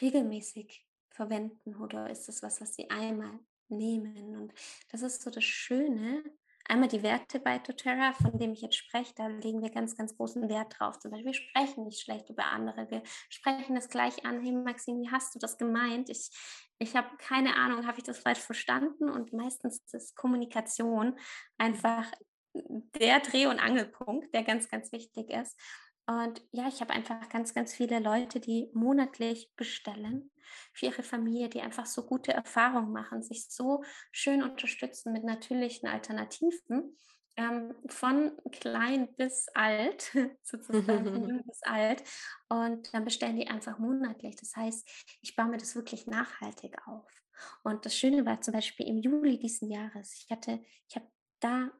regelmäßig 0.00 0.86
verwenden 1.10 1.76
oder 1.76 2.10
ist 2.10 2.28
das 2.28 2.42
was, 2.42 2.60
was 2.60 2.74
sie 2.74 2.88
einmal 2.90 3.38
nehmen? 3.68 4.36
Und 4.36 4.54
das 4.90 5.02
ist 5.02 5.22
so 5.22 5.30
das 5.30 5.44
Schöne 5.44 6.22
Einmal 6.70 6.88
die 6.88 7.02
Werte 7.02 7.40
bei 7.40 7.58
doTERRA, 7.58 8.12
von 8.12 8.38
dem 8.38 8.52
ich 8.52 8.60
jetzt 8.60 8.76
spreche, 8.76 9.14
da 9.16 9.26
legen 9.26 9.62
wir 9.62 9.70
ganz, 9.70 9.96
ganz 9.96 10.14
großen 10.14 10.50
Wert 10.50 10.78
drauf. 10.78 10.98
Zum 10.98 11.10
Beispiel, 11.10 11.32
wir 11.32 11.34
sprechen 11.34 11.84
nicht 11.84 12.00
schlecht 12.00 12.28
über 12.28 12.44
andere. 12.44 12.90
Wir 12.90 13.02
sprechen 13.30 13.74
das 13.74 13.88
gleich 13.88 14.26
an. 14.26 14.42
Hey 14.42 14.52
Maxine, 14.52 15.00
wie 15.00 15.10
hast 15.10 15.34
du 15.34 15.38
das 15.38 15.56
gemeint? 15.56 16.10
Ich, 16.10 16.30
ich 16.78 16.94
habe 16.94 17.08
keine 17.16 17.56
Ahnung, 17.56 17.86
habe 17.86 17.96
ich 17.96 18.04
das 18.04 18.18
falsch 18.18 18.40
verstanden? 18.40 19.08
Und 19.08 19.32
meistens 19.32 19.82
ist 19.92 20.14
Kommunikation 20.14 21.18
einfach 21.56 22.12
der 22.52 23.20
Dreh- 23.20 23.46
und 23.46 23.60
Angelpunkt, 23.60 24.34
der 24.34 24.42
ganz, 24.42 24.68
ganz 24.68 24.92
wichtig 24.92 25.30
ist. 25.30 25.58
Und 26.08 26.42
ja, 26.52 26.68
ich 26.68 26.80
habe 26.80 26.94
einfach 26.94 27.28
ganz, 27.28 27.52
ganz 27.52 27.74
viele 27.74 27.98
Leute, 27.98 28.40
die 28.40 28.70
monatlich 28.72 29.52
bestellen 29.56 30.30
für 30.72 30.86
ihre 30.86 31.02
Familie, 31.02 31.50
die 31.50 31.60
einfach 31.60 31.84
so 31.84 32.06
gute 32.06 32.32
Erfahrungen 32.32 32.92
machen, 32.92 33.22
sich 33.22 33.50
so 33.50 33.84
schön 34.10 34.42
unterstützen 34.42 35.12
mit 35.12 35.24
natürlichen 35.24 35.86
Alternativen, 35.86 36.96
ähm, 37.36 37.74
von 37.88 38.32
klein 38.52 39.14
bis 39.16 39.48
alt, 39.54 40.10
sozusagen 40.42 41.04
von 41.04 41.24
jung 41.28 41.44
bis 41.44 41.62
alt. 41.62 42.02
Und 42.48 42.92
dann 42.94 43.04
bestellen 43.04 43.36
die 43.36 43.48
einfach 43.48 43.78
monatlich. 43.78 44.36
Das 44.36 44.56
heißt, 44.56 44.88
ich 45.20 45.36
baue 45.36 45.48
mir 45.48 45.58
das 45.58 45.76
wirklich 45.76 46.06
nachhaltig 46.06 46.74
auf. 46.86 47.22
Und 47.64 47.84
das 47.84 47.94
Schöne 47.94 48.24
war 48.24 48.40
zum 48.40 48.54
Beispiel 48.54 48.88
im 48.88 48.96
Juli 48.96 49.38
diesen 49.38 49.70
Jahres, 49.70 50.24
ich 50.24 50.30
hatte, 50.30 50.60
ich 50.88 50.96
habe 50.96 51.06
da 51.40 51.70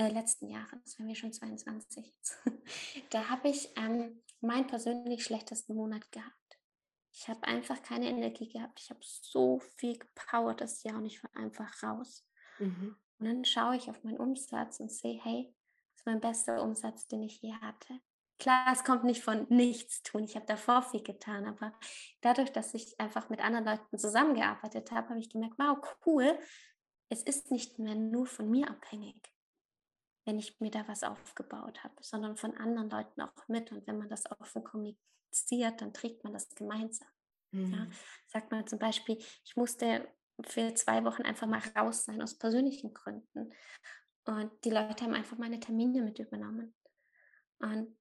äh, 0.00 0.08
letzten 0.08 0.48
Jahres, 0.48 0.98
wenn 0.98 1.08
wir 1.08 1.14
schon 1.14 1.32
22 1.32 2.14
da 3.10 3.28
habe 3.28 3.50
ich 3.50 3.68
ähm, 3.76 4.22
meinen 4.40 4.66
persönlich 4.66 5.22
schlechtesten 5.22 5.74
Monat 5.74 6.10
gehabt. 6.10 6.34
Ich 7.12 7.28
habe 7.28 7.44
einfach 7.44 7.82
keine 7.82 8.08
Energie 8.08 8.48
gehabt. 8.48 8.80
Ich 8.80 8.88
habe 8.88 9.00
so 9.02 9.60
viel 9.76 9.98
gepowert 9.98 10.62
das 10.62 10.82
Jahr 10.84 10.96
und 10.96 11.04
ich 11.04 11.22
war 11.22 11.36
einfach 11.36 11.82
raus. 11.82 12.26
Mhm. 12.58 12.96
Und 13.18 13.26
dann 13.26 13.44
schaue 13.44 13.76
ich 13.76 13.90
auf 13.90 14.02
meinen 14.02 14.16
Umsatz 14.16 14.80
und 14.80 14.90
sehe, 14.90 15.20
hey, 15.22 15.54
das 15.90 16.00
ist 16.00 16.06
mein 16.06 16.20
bester 16.20 16.62
Umsatz, 16.62 17.06
den 17.08 17.22
ich 17.22 17.42
je 17.42 17.52
hatte. 17.52 18.00
Klar, 18.38 18.72
es 18.72 18.84
kommt 18.84 19.04
nicht 19.04 19.22
von 19.22 19.46
nichts 19.50 20.02
tun. 20.02 20.24
Ich 20.24 20.34
habe 20.34 20.46
davor 20.46 20.80
viel 20.80 21.02
getan, 21.02 21.44
aber 21.44 21.74
dadurch, 22.22 22.50
dass 22.52 22.72
ich 22.72 22.98
einfach 22.98 23.28
mit 23.28 23.40
anderen 23.40 23.66
Leuten 23.66 23.98
zusammengearbeitet 23.98 24.92
habe, 24.92 25.10
habe 25.10 25.20
ich 25.20 25.28
gemerkt, 25.28 25.58
wow, 25.58 25.76
cool, 26.06 26.38
es 27.10 27.22
ist 27.22 27.50
nicht 27.50 27.78
mehr 27.78 27.96
nur 27.96 28.24
von 28.24 28.48
mir 28.48 28.70
abhängig 28.70 29.30
wenn 30.24 30.38
ich 30.38 30.60
mir 30.60 30.70
da 30.70 30.86
was 30.86 31.02
aufgebaut 31.02 31.82
habe, 31.82 31.94
sondern 32.00 32.36
von 32.36 32.56
anderen 32.56 32.90
Leuten 32.90 33.20
auch 33.22 33.48
mit. 33.48 33.72
Und 33.72 33.86
wenn 33.86 33.98
man 33.98 34.08
das 34.08 34.30
offen 34.30 34.64
kommuniziert, 34.64 35.80
dann 35.80 35.92
trägt 35.92 36.24
man 36.24 36.32
das 36.32 36.48
gemeinsam. 36.54 37.08
Mhm. 37.52 37.72
Ja, 37.72 37.86
sagt 38.28 38.50
man 38.50 38.66
zum 38.66 38.78
Beispiel, 38.78 39.16
ich 39.44 39.56
musste 39.56 40.08
für 40.42 40.74
zwei 40.74 41.04
Wochen 41.04 41.22
einfach 41.22 41.46
mal 41.46 41.62
raus 41.76 42.04
sein 42.04 42.22
aus 42.22 42.38
persönlichen 42.38 42.94
Gründen. 42.94 43.52
Und 44.24 44.52
die 44.64 44.70
Leute 44.70 45.04
haben 45.04 45.14
einfach 45.14 45.38
meine 45.38 45.60
Termine 45.60 46.02
mit 46.02 46.18
übernommen. 46.18 46.74
Und 47.58 47.96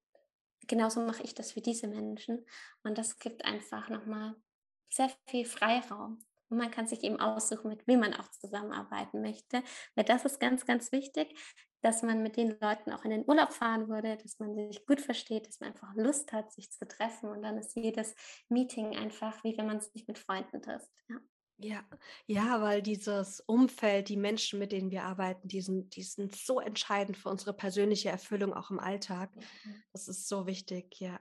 genauso 0.67 1.01
mache 1.01 1.23
ich 1.23 1.33
das 1.33 1.51
für 1.51 1.61
diese 1.61 1.87
Menschen. 1.87 2.45
Und 2.83 2.97
das 2.97 3.17
gibt 3.19 3.45
einfach 3.45 3.89
nochmal 3.89 4.35
sehr 4.89 5.11
viel 5.27 5.45
Freiraum. 5.45 6.23
Und 6.49 6.57
man 6.57 6.71
kann 6.71 6.87
sich 6.87 7.03
eben 7.03 7.19
aussuchen, 7.19 7.69
mit 7.69 7.85
wem 7.87 7.99
man 7.99 8.13
auch 8.13 8.29
zusammenarbeiten 8.31 9.21
möchte. 9.21 9.63
Weil 9.95 10.05
das 10.05 10.25
ist 10.25 10.39
ganz, 10.39 10.65
ganz 10.65 10.91
wichtig, 10.91 11.37
dass 11.81 12.03
man 12.03 12.23
mit 12.23 12.37
den 12.37 12.57
Leuten 12.59 12.91
auch 12.91 13.03
in 13.05 13.11
den 13.11 13.27
Urlaub 13.27 13.53
fahren 13.53 13.87
würde, 13.87 14.17
dass 14.17 14.39
man 14.39 14.55
sich 14.55 14.85
gut 14.85 15.01
versteht, 15.01 15.47
dass 15.47 15.59
man 15.59 15.69
einfach 15.69 15.93
Lust 15.95 16.31
hat, 16.33 16.51
sich 16.51 16.71
zu 16.71 16.87
treffen. 16.87 17.29
Und 17.29 17.41
dann 17.41 17.57
ist 17.57 17.75
jedes 17.75 18.15
Meeting 18.49 18.95
einfach, 18.97 19.43
wie 19.43 19.57
wenn 19.57 19.67
man 19.67 19.79
sich 19.79 20.07
mit 20.07 20.19
Freunden 20.19 20.61
trifft. 20.61 20.89
Ja. 21.09 21.17
Ja, 21.61 21.83
ja, 22.25 22.61
weil 22.61 22.81
dieses 22.81 23.41
Umfeld, 23.41 24.07
die 24.07 24.15
Menschen, 24.15 24.59
mit 24.59 24.71
denen 24.71 24.91
wir 24.91 25.03
arbeiten, 25.03 25.49
die 25.49 25.59
sind, 25.59 25.97
die 25.97 26.03
sind 26.03 26.33
so 26.33 26.61
entscheidend 26.61 27.17
für 27.17 27.27
unsere 27.27 27.51
persönliche 27.51 28.07
Erfüllung 28.07 28.53
auch 28.53 28.71
im 28.71 28.79
Alltag. 28.79 29.35
Mhm. 29.35 29.83
Das 29.91 30.07
ist 30.07 30.29
so 30.29 30.47
wichtig, 30.47 31.01
ja. 31.01 31.19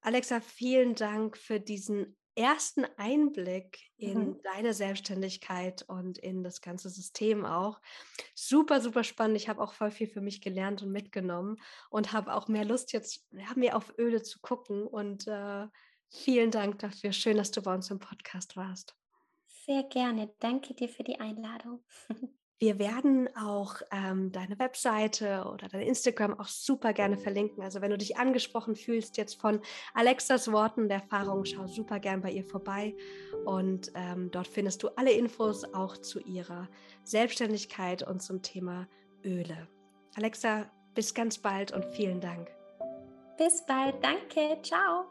Alexa, 0.00 0.40
vielen 0.40 0.94
Dank 0.94 1.36
für 1.36 1.60
diesen 1.60 2.16
ersten 2.34 2.86
Einblick 2.96 3.78
in 3.96 4.18
mhm. 4.18 4.40
deine 4.42 4.74
Selbstständigkeit 4.74 5.82
und 5.88 6.18
in 6.18 6.42
das 6.42 6.60
ganze 6.60 6.88
System 6.88 7.44
auch. 7.44 7.80
Super, 8.34 8.80
super 8.80 9.04
spannend. 9.04 9.36
Ich 9.36 9.48
habe 9.48 9.60
auch 9.60 9.72
voll 9.72 9.90
viel 9.90 10.08
für 10.08 10.20
mich 10.20 10.40
gelernt 10.40 10.82
und 10.82 10.92
mitgenommen 10.92 11.56
und 11.90 12.12
habe 12.12 12.34
auch 12.34 12.48
mehr 12.48 12.64
Lust 12.64 12.92
jetzt 12.92 13.26
ja, 13.32 13.52
mehr 13.54 13.76
auf 13.76 13.92
Öle 13.98 14.22
zu 14.22 14.40
gucken. 14.40 14.86
Und 14.86 15.26
äh, 15.26 15.66
vielen 16.10 16.50
Dank 16.50 16.78
dafür. 16.78 17.12
Schön, 17.12 17.36
dass 17.36 17.50
du 17.50 17.62
bei 17.62 17.74
uns 17.74 17.90
im 17.90 17.98
Podcast 17.98 18.56
warst. 18.56 18.96
Sehr 19.46 19.84
gerne. 19.84 20.34
Danke 20.40 20.74
dir 20.74 20.88
für 20.88 21.04
die 21.04 21.20
Einladung. 21.20 21.84
Wir 22.62 22.78
werden 22.78 23.28
auch 23.36 23.74
ähm, 23.90 24.30
deine 24.30 24.56
Webseite 24.60 25.50
oder 25.52 25.66
dein 25.66 25.80
Instagram 25.80 26.38
auch 26.38 26.46
super 26.46 26.92
gerne 26.92 27.18
verlinken. 27.18 27.60
Also 27.60 27.80
wenn 27.80 27.90
du 27.90 27.98
dich 27.98 28.18
angesprochen 28.18 28.76
fühlst 28.76 29.16
jetzt 29.16 29.40
von 29.40 29.60
Alexas 29.94 30.52
Worten 30.52 30.88
der 30.88 30.98
Erfahrung, 30.98 31.44
schau 31.44 31.66
super 31.66 31.98
gern 31.98 32.22
bei 32.22 32.30
ihr 32.30 32.44
vorbei. 32.44 32.94
Und 33.44 33.90
ähm, 33.96 34.30
dort 34.30 34.46
findest 34.46 34.80
du 34.84 34.90
alle 34.90 35.10
Infos 35.10 35.64
auch 35.74 35.96
zu 35.96 36.20
ihrer 36.20 36.68
Selbstständigkeit 37.02 38.06
und 38.06 38.22
zum 38.22 38.42
Thema 38.42 38.86
Öle. 39.24 39.66
Alexa, 40.14 40.70
bis 40.94 41.12
ganz 41.14 41.38
bald 41.38 41.72
und 41.72 41.84
vielen 41.86 42.20
Dank. 42.20 42.48
Bis 43.38 43.66
bald, 43.66 43.96
danke, 44.04 44.62
ciao. 44.62 45.06